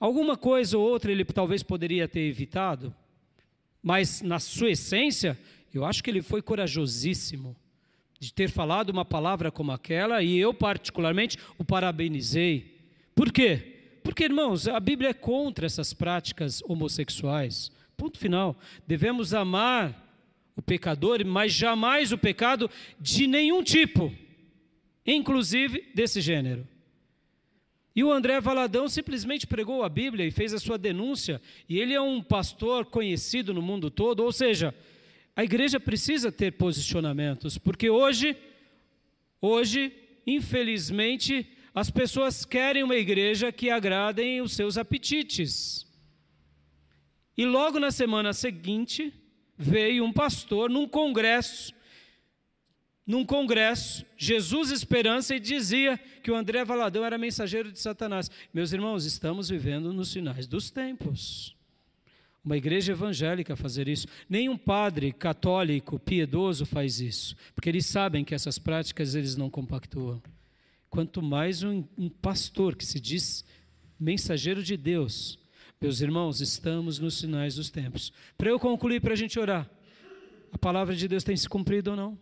[0.00, 2.94] Alguma coisa ou outra ele talvez poderia ter evitado,
[3.82, 5.38] mas na sua essência,
[5.72, 7.54] eu acho que ele foi corajosíssimo
[8.18, 12.78] de ter falado uma palavra como aquela e eu, particularmente, o parabenizei.
[13.14, 13.98] Por quê?
[14.02, 17.70] Porque, irmãos, a Bíblia é contra essas práticas homossexuais.
[18.00, 18.58] Ponto final.
[18.86, 19.94] Devemos amar
[20.56, 24.10] o pecador, mas jamais o pecado de nenhum tipo,
[25.06, 26.66] inclusive desse gênero.
[27.94, 31.92] E o André Valadão simplesmente pregou a Bíblia e fez a sua denúncia, e ele
[31.92, 34.74] é um pastor conhecido no mundo todo, ou seja,
[35.36, 38.34] a igreja precisa ter posicionamentos, porque hoje,
[39.42, 39.92] hoje,
[40.26, 45.89] infelizmente, as pessoas querem uma igreja que agradem os seus apetites.
[47.40, 49.14] E logo na semana seguinte,
[49.56, 51.72] veio um pastor num congresso,
[53.06, 58.30] num congresso, Jesus Esperança, e dizia que o André Valadão era mensageiro de Satanás.
[58.52, 61.56] Meus irmãos, estamos vivendo nos finais dos tempos
[62.44, 64.06] uma igreja evangélica fazer isso.
[64.28, 70.22] Nenhum padre católico piedoso faz isso, porque eles sabem que essas práticas eles não compactuam.
[70.90, 73.46] Quanto mais um, um pastor que se diz
[73.98, 75.39] mensageiro de Deus.
[75.82, 78.12] Meus irmãos, estamos nos sinais dos tempos.
[78.36, 79.66] Para eu concluir, para a gente orar,
[80.52, 82.18] a palavra de Deus tem se cumprido ou não?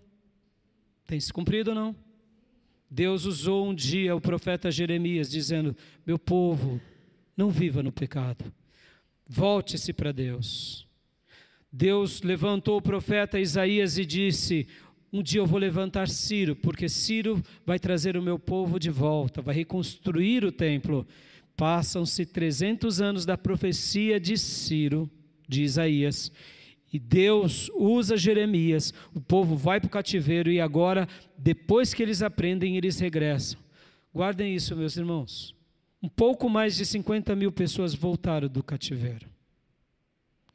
[1.05, 1.97] Tem se cumprido ou não?
[2.89, 6.81] Deus usou um dia o profeta Jeremias dizendo: Meu povo,
[7.37, 8.53] não viva no pecado
[9.27, 10.87] Volte-se para Deus.
[11.71, 14.69] Deus levantou o profeta Isaías e disse:
[15.13, 19.43] Um dia eu vou levantar Ciro, porque Ciro vai trazer o meu povo de volta,
[19.43, 21.05] vai reconstruir o templo.
[21.59, 25.11] Passam-se 300 anos da profecia de Ciro,
[25.47, 26.33] de Isaías,
[26.91, 28.95] e Deus usa Jeremias.
[29.15, 31.07] O povo vai para o cativeiro e agora,
[31.37, 33.61] depois que eles aprendem, eles regressam.
[34.15, 35.59] Guardem isso, meus irmãos
[36.03, 39.29] um pouco mais de 50 mil pessoas voltaram do cativeiro.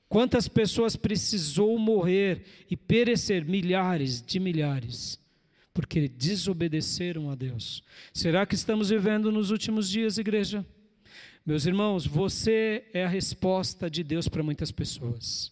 [0.08, 3.44] Quantas pessoas precisou morrer e perecer?
[3.44, 5.20] Milhares de milhares,
[5.74, 7.84] porque desobedeceram a Deus.
[8.14, 10.66] Será que estamos vivendo nos últimos dias, igreja?
[11.46, 15.52] Meus irmãos, você é a resposta de Deus para muitas pessoas.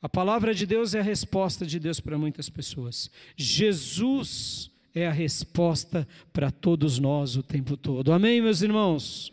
[0.00, 3.10] A palavra de Deus é a resposta de Deus para muitas pessoas.
[3.36, 8.14] Jesus é a resposta para todos nós o tempo todo.
[8.14, 9.30] Amém, meus irmãos?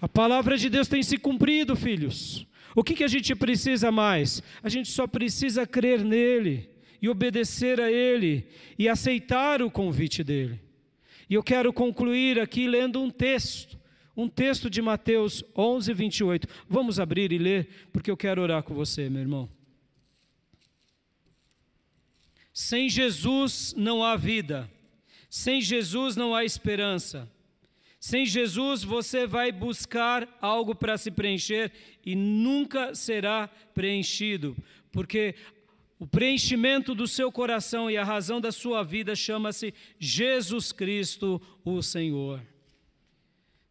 [0.00, 2.46] A palavra de Deus tem se cumprido, filhos.
[2.74, 4.42] O que, que a gente precisa mais?
[4.62, 6.70] A gente só precisa crer nele
[7.02, 8.46] e obedecer a ele
[8.78, 10.58] e aceitar o convite dele.
[11.28, 13.77] E eu quero concluir aqui lendo um texto,
[14.18, 16.48] um texto de Mateus 11, 28.
[16.68, 19.48] Vamos abrir e ler, porque eu quero orar com você, meu irmão.
[22.52, 24.68] Sem Jesus não há vida.
[25.30, 27.30] Sem Jesus não há esperança.
[28.00, 31.70] Sem Jesus você vai buscar algo para se preencher
[32.04, 34.56] e nunca será preenchido,
[34.90, 35.36] porque
[35.98, 41.82] o preenchimento do seu coração e a razão da sua vida chama-se Jesus Cristo, o
[41.82, 42.40] Senhor.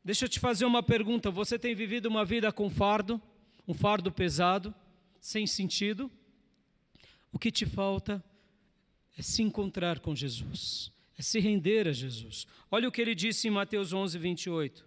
[0.08, 3.22] Deixa eu te fazer uma pergunta: você tem vivido uma vida com fardo,
[3.68, 4.74] um fardo pesado,
[5.20, 6.10] sem sentido?
[7.32, 8.24] O que te falta
[9.16, 12.46] é se encontrar com Jesus é se render a Jesus.
[12.70, 14.86] Olha o que ele disse em Mateus 11, 28.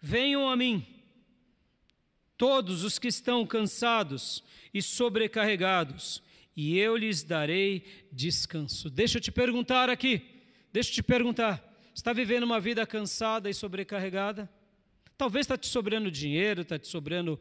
[0.00, 0.84] Venham a mim,
[2.36, 4.44] todos os que estão cansados
[4.74, 6.22] e sobrecarregados,
[6.54, 8.90] e eu lhes darei descanso.
[8.90, 10.22] Deixa eu te perguntar aqui,
[10.70, 14.50] deixa eu te perguntar: está vivendo uma vida cansada e sobrecarregada?
[15.16, 17.38] Talvez está te sobrando dinheiro, está te sobrando,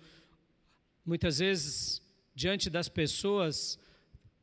[1.06, 2.02] muitas vezes,
[2.36, 3.80] diante das pessoas,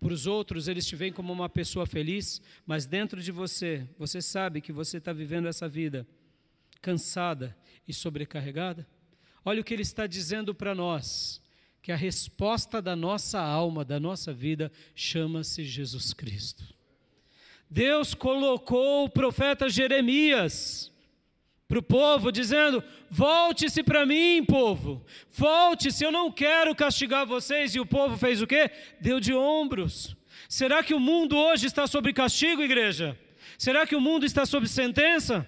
[0.00, 4.22] para os outros, eles te veem como uma pessoa feliz, mas dentro de você, você
[4.22, 6.06] sabe que você está vivendo essa vida
[6.80, 7.56] cansada
[7.86, 8.86] e sobrecarregada?
[9.44, 11.42] Olha o que ele está dizendo para nós:
[11.82, 16.77] que a resposta da nossa alma, da nossa vida, chama-se Jesus Cristo.
[17.70, 20.90] Deus colocou o profeta Jeremias
[21.66, 27.74] para o povo, dizendo: Volte-se para mim, povo, volte-se, eu não quero castigar vocês.
[27.74, 28.70] E o povo fez o quê?
[29.00, 30.16] Deu de ombros.
[30.48, 33.18] Será que o mundo hoje está sob castigo, igreja?
[33.58, 35.46] Será que o mundo está sob sentença?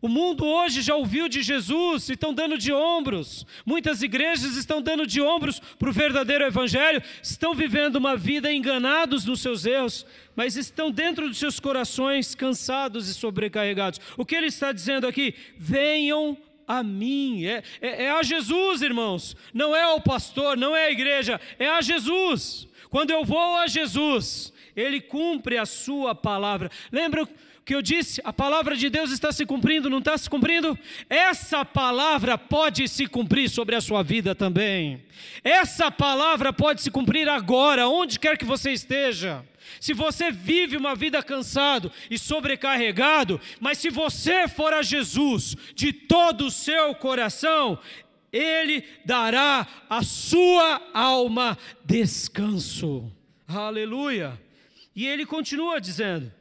[0.00, 3.44] O mundo hoje já ouviu de Jesus e estão dando de ombros.
[3.66, 9.24] Muitas igrejas estão dando de ombros para o verdadeiro Evangelho, estão vivendo uma vida enganados
[9.24, 14.00] nos seus erros, mas estão dentro dos seus corações cansados e sobrecarregados.
[14.16, 15.34] O que ele está dizendo aqui?
[15.56, 16.36] Venham
[16.66, 20.90] a mim, é, é, é a Jesus, irmãos, não é ao pastor, não é a
[20.90, 22.67] igreja, é a Jesus.
[22.90, 26.70] Quando eu vou a Jesus, Ele cumpre a Sua palavra.
[26.90, 27.26] Lembra
[27.68, 30.76] que eu disse, a palavra de Deus está se cumprindo, não está se cumprindo?
[31.10, 35.04] Essa palavra pode se cumprir sobre a sua vida também.
[35.44, 39.44] Essa palavra pode se cumprir agora, onde quer que você esteja.
[39.78, 45.92] Se você vive uma vida cansado e sobrecarregado, mas se você for a Jesus de
[45.92, 47.78] todo o seu coração,
[48.32, 53.10] Ele dará à sua alma descanso.
[53.46, 54.40] Aleluia.
[54.94, 56.32] E ele continua dizendo: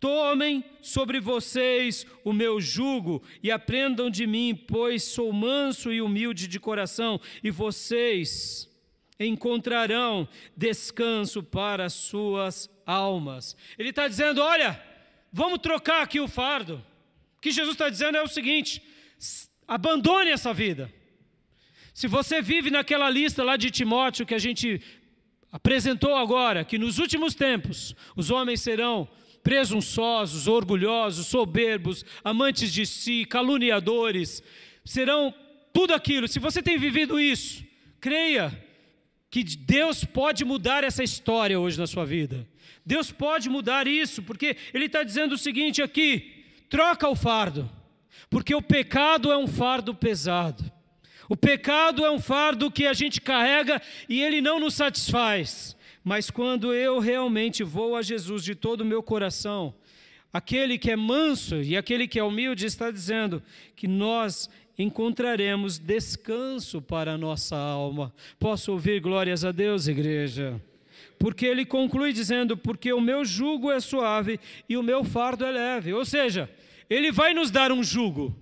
[0.00, 6.46] Tomem sobre vocês o meu jugo e aprendam de mim, pois sou manso e humilde
[6.46, 8.68] de coração, e vocês
[9.18, 13.56] encontrarão descanso para as suas almas.
[13.76, 14.80] Ele está dizendo: olha,
[15.32, 16.84] vamos trocar aqui o fardo.
[17.36, 18.80] O que Jesus está dizendo é o seguinte:
[19.66, 20.92] abandone essa vida.
[21.98, 24.80] Se você vive naquela lista lá de Timóteo que a gente
[25.50, 29.08] apresentou agora, que nos últimos tempos os homens serão
[29.42, 34.44] presunçosos, orgulhosos, soberbos, amantes de si, caluniadores,
[34.84, 35.34] serão
[35.72, 36.28] tudo aquilo.
[36.28, 37.64] Se você tem vivido isso,
[38.00, 38.56] creia
[39.28, 42.48] que Deus pode mudar essa história hoje na sua vida.
[42.86, 47.68] Deus pode mudar isso, porque Ele está dizendo o seguinte aqui: troca o fardo,
[48.30, 50.77] porque o pecado é um fardo pesado.
[51.28, 55.76] O pecado é um fardo que a gente carrega e ele não nos satisfaz.
[56.02, 59.74] Mas quando eu realmente vou a Jesus de todo o meu coração,
[60.32, 63.42] aquele que é manso e aquele que é humilde está dizendo
[63.76, 64.48] que nós
[64.78, 68.14] encontraremos descanso para a nossa alma.
[68.38, 70.60] Posso ouvir glórias a Deus, igreja?
[71.18, 75.50] Porque ele conclui dizendo: Porque o meu jugo é suave e o meu fardo é
[75.50, 75.92] leve.
[75.92, 76.48] Ou seja,
[76.88, 78.34] ele vai nos dar um jugo,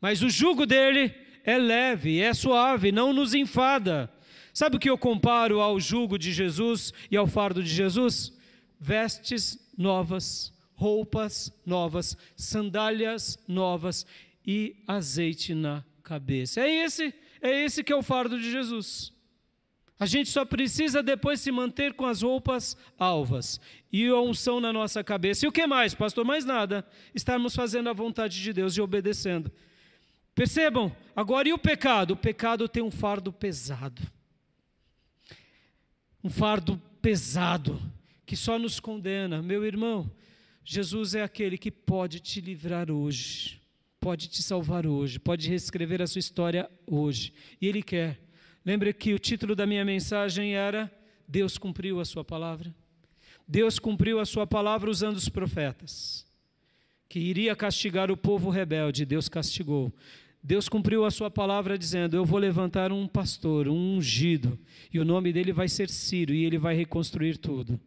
[0.00, 1.12] mas o jugo dele
[1.46, 4.12] é leve, é suave, não nos enfada.
[4.52, 8.36] Sabe o que eu comparo ao jugo de Jesus e ao fardo de Jesus?
[8.80, 14.04] Vestes novas, roupas novas, sandálias novas
[14.44, 16.60] e azeite na cabeça.
[16.60, 19.12] É esse, é esse que é o fardo de Jesus.
[20.00, 23.60] A gente só precisa depois se manter com as roupas alvas
[23.92, 25.46] e a unção na nossa cabeça.
[25.46, 26.24] E o que mais, pastor?
[26.24, 26.84] Mais nada.
[27.14, 29.50] Estarmos fazendo a vontade de Deus e obedecendo.
[30.36, 32.12] Percebam, agora e o pecado?
[32.12, 34.00] O pecado tem um fardo pesado
[36.26, 37.80] um fardo pesado
[38.26, 39.40] que só nos condena.
[39.40, 40.10] Meu irmão,
[40.64, 43.60] Jesus é aquele que pode te livrar hoje,
[44.00, 47.32] pode te salvar hoje, pode reescrever a sua história hoje.
[47.60, 48.20] E Ele quer.
[48.64, 50.90] Lembre que o título da minha mensagem era
[51.28, 52.74] Deus cumpriu a sua palavra.
[53.46, 56.26] Deus cumpriu a sua palavra usando os profetas.
[57.08, 59.94] Que iria castigar o povo rebelde, Deus castigou.
[60.46, 64.56] Deus cumpriu a sua palavra dizendo: Eu vou levantar um pastor, um ungido,
[64.94, 67.80] e o nome dele vai ser Ciro, e ele vai reconstruir tudo.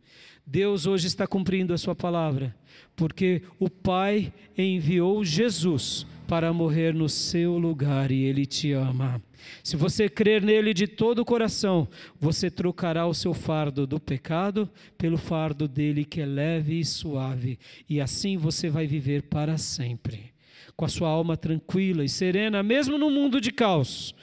[0.45, 2.53] Deus hoje está cumprindo a sua palavra,
[2.97, 9.23] porque o Pai enviou Jesus para morrer no seu lugar e ele te ama.
[9.63, 11.87] Se você crer nele de todo o coração,
[12.19, 17.57] você trocará o seu fardo do pecado pelo fardo dele que é leve e suave,
[17.89, 20.33] e assim você vai viver para sempre
[20.79, 24.15] com a sua alma tranquila e serena, mesmo no mundo de caos,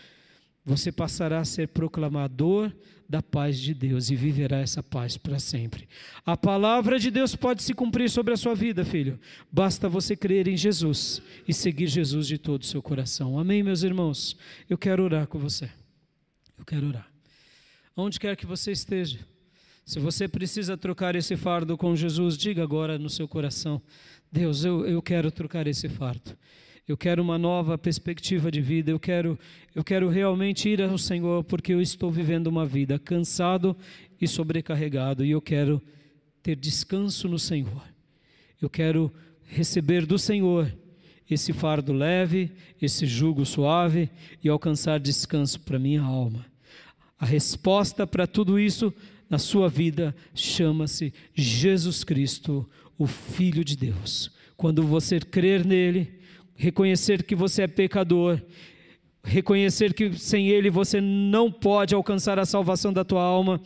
[0.65, 2.73] você passará a ser proclamador
[3.07, 5.87] da paz de Deus e viverá essa paz para sempre.
[6.25, 9.21] A palavra de Deus pode se cumprir sobre a sua vida, filho.
[9.53, 13.39] Basta você crer em Jesus e seguir Jesus de todo o seu coração.
[13.39, 14.35] Amém, meus irmãos?
[14.67, 15.69] Eu quero orar com você.
[16.59, 17.07] Eu quero orar.
[17.95, 19.19] Onde quer que você esteja,
[19.87, 23.81] se você precisa trocar esse fardo com Jesus, diga agora no seu coração:
[24.37, 26.37] Deus, eu, eu quero trocar esse fardo.
[26.87, 28.91] Eu quero uma nova perspectiva de vida.
[28.91, 29.39] Eu quero,
[29.75, 33.75] eu quero realmente ir ao Senhor porque eu estou vivendo uma vida cansado
[34.21, 35.81] e sobrecarregado e eu quero
[36.43, 37.83] ter descanso no Senhor.
[38.61, 39.11] Eu quero
[39.43, 40.71] receber do Senhor
[41.31, 44.11] esse fardo leve, esse jugo suave
[44.45, 46.45] e alcançar descanso para minha alma.
[47.19, 48.93] A resposta para tudo isso
[49.31, 52.69] na sua vida chama-se Jesus Cristo,
[52.99, 54.31] o Filho de Deus.
[54.57, 56.21] Quando você crer nele,
[56.55, 58.41] reconhecer que você é pecador,
[59.23, 63.61] reconhecer que sem ele você não pode alcançar a salvação da tua alma,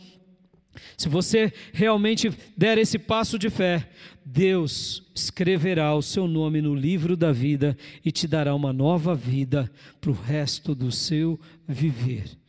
[0.97, 3.89] Se você realmente der esse passo de fé,
[4.25, 9.69] Deus escreverá o seu nome no livro da vida e te dará uma nova vida
[9.99, 12.40] para o resto do seu viver.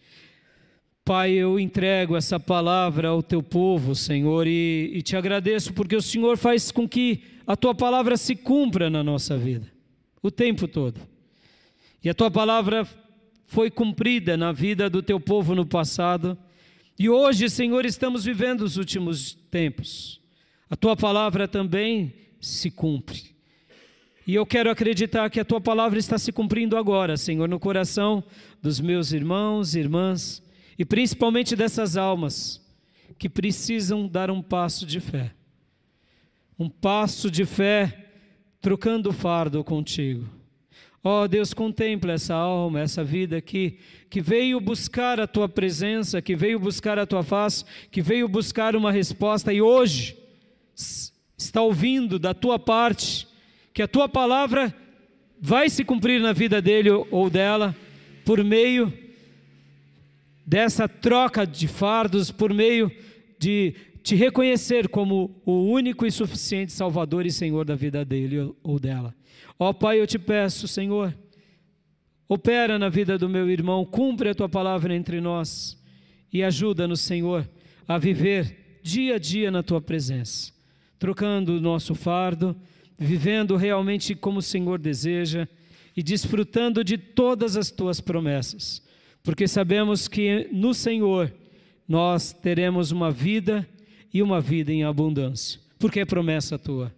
[1.05, 6.03] Pai, eu entrego essa palavra ao teu povo, Senhor, e, e, te agradeço porque o
[6.03, 9.67] Senhor faz com que a tua palavra se cumpra na nossa vida,
[10.23, 11.01] o tempo todo.
[12.05, 12.87] E a tua palavra
[13.47, 16.39] foi cumprida na vida do teu povo no passado
[16.99, 20.21] e hoje, Senhor, estamos vivendo os últimos tempos.
[20.71, 23.35] A tua palavra também se cumpre.
[24.25, 28.23] E eu quero acreditar que a tua palavra está se cumprindo agora, Senhor, no coração
[28.63, 30.41] dos meus irmãos e irmãs,
[30.79, 32.61] e principalmente dessas almas
[33.19, 35.33] que precisam dar um passo de fé.
[36.59, 38.11] Um passo de fé
[38.61, 40.43] trocando o fardo contigo
[41.05, 43.77] Ó oh, Deus, contempla essa alma, essa vida aqui,
[44.09, 48.77] que veio buscar a tua presença, que veio buscar a tua face, que veio buscar
[48.77, 50.17] uma resposta e hoje
[51.37, 53.27] está ouvindo da tua parte
[53.75, 54.73] que a tua palavra
[55.41, 57.75] vai se cumprir na vida dele ou dela
[58.25, 58.93] por meio
[60.47, 62.91] dessa troca de fardos, por meio
[63.39, 68.79] de te reconhecer como o único e suficiente Salvador e Senhor da vida dele ou
[68.79, 69.15] dela.
[69.59, 71.17] Ó Pai, eu te peço, Senhor,
[72.29, 75.81] opera na vida do meu irmão, cumpre a tua palavra entre nós
[76.33, 77.49] e ajuda-nos, Senhor,
[77.87, 80.53] a viver dia a dia na tua presença,
[80.99, 82.57] trocando o nosso fardo,
[82.99, 85.47] vivendo realmente como o Senhor deseja
[85.97, 88.83] e desfrutando de todas as tuas promessas,
[89.23, 91.33] porque sabemos que no Senhor
[91.87, 93.69] nós teremos uma vida
[94.13, 96.93] e uma vida em abundância, porque é promessa tua.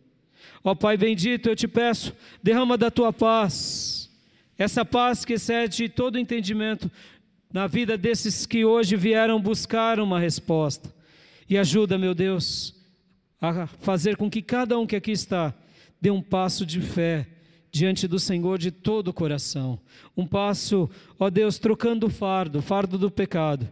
[0.63, 4.11] Ó Pai bendito, eu te peço, derrama da tua paz,
[4.57, 6.91] essa paz que excede todo entendimento
[7.53, 10.93] na vida desses que hoje vieram buscar uma resposta.
[11.49, 12.75] E ajuda, meu Deus,
[13.41, 15.55] a fazer com que cada um que aqui está
[16.01, 17.27] dê um passo de fé
[17.75, 19.81] diante do Senhor de todo o coração.
[20.17, 23.69] Um passo, ó Deus, trocando o fardo, o fardo do pecado,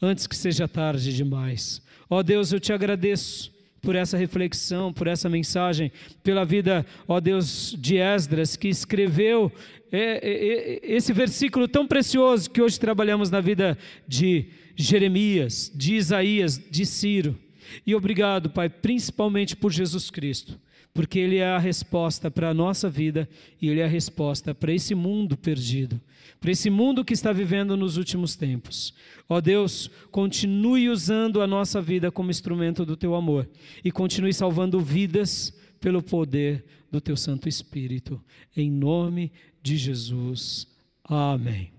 [0.00, 1.82] antes que seja tarde demais.
[2.08, 5.92] Ó Deus, eu te agradeço por essa reflexão, por essa mensagem,
[6.22, 9.52] pela vida, ó Deus, de Esdras, que escreveu
[9.90, 13.76] é, é, é, esse versículo tão precioso que hoje trabalhamos na vida
[14.08, 17.38] de Jeremias, de Isaías, de Ciro.
[17.86, 20.58] E obrigado, Pai, principalmente por Jesus Cristo,
[20.94, 23.28] porque Ele é a resposta para a nossa vida
[23.60, 26.00] e Ele é a resposta para esse mundo perdido,
[26.40, 28.94] para esse mundo que está vivendo nos últimos tempos.
[29.28, 33.48] Ó Deus, continue usando a nossa vida como instrumento do Teu amor
[33.84, 38.22] e continue salvando vidas pelo poder do Teu Santo Espírito.
[38.54, 39.32] Em nome
[39.62, 40.66] de Jesus.
[41.04, 41.72] Amém.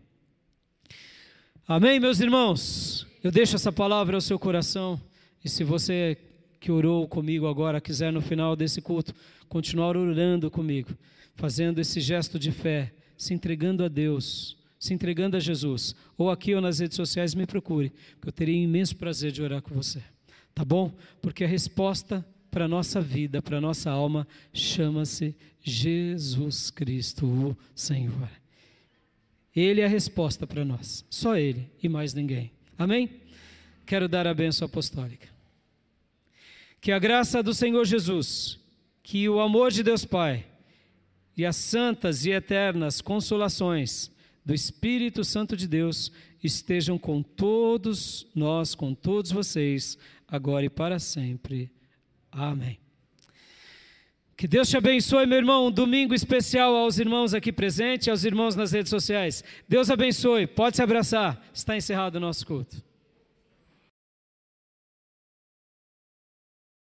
[1.67, 3.07] Amém, meus irmãos?
[3.23, 4.99] Eu deixo essa palavra ao seu coração
[5.45, 6.17] e se você
[6.63, 9.13] que orou comigo agora quiser no final desse culto
[9.49, 10.97] continuar orando comigo,
[11.35, 16.55] fazendo esse gesto de fé, se entregando a Deus, se entregando a Jesus, ou aqui
[16.55, 17.91] ou nas redes sociais, me procure,
[18.21, 20.01] que eu teria imenso prazer de orar com você.
[20.55, 20.95] Tá bom?
[21.21, 27.57] Porque a resposta para a nossa vida, para a nossa alma, chama-se Jesus Cristo, o
[27.75, 28.29] Senhor.
[29.53, 32.53] Ele é a resposta para nós, só Ele e mais ninguém.
[32.77, 33.09] Amém?
[33.85, 35.32] Quero dar a benção apostólica.
[36.83, 38.59] Que a graça do Senhor Jesus,
[39.01, 40.45] que o amor de Deus Pai
[41.37, 44.11] e as santas e eternas consolações
[44.45, 46.11] do Espírito Santo de Deus
[46.43, 51.71] estejam com todos nós, com todos vocês, agora e para sempre.
[52.29, 52.77] Amém.
[54.35, 55.67] Que Deus te abençoe, meu irmão.
[55.67, 59.41] Um domingo especial aos irmãos aqui presentes, aos irmãos nas redes sociais.
[59.69, 60.47] Deus abençoe.
[60.47, 61.41] Pode se abraçar.
[61.53, 62.83] Está encerrado o nosso culto.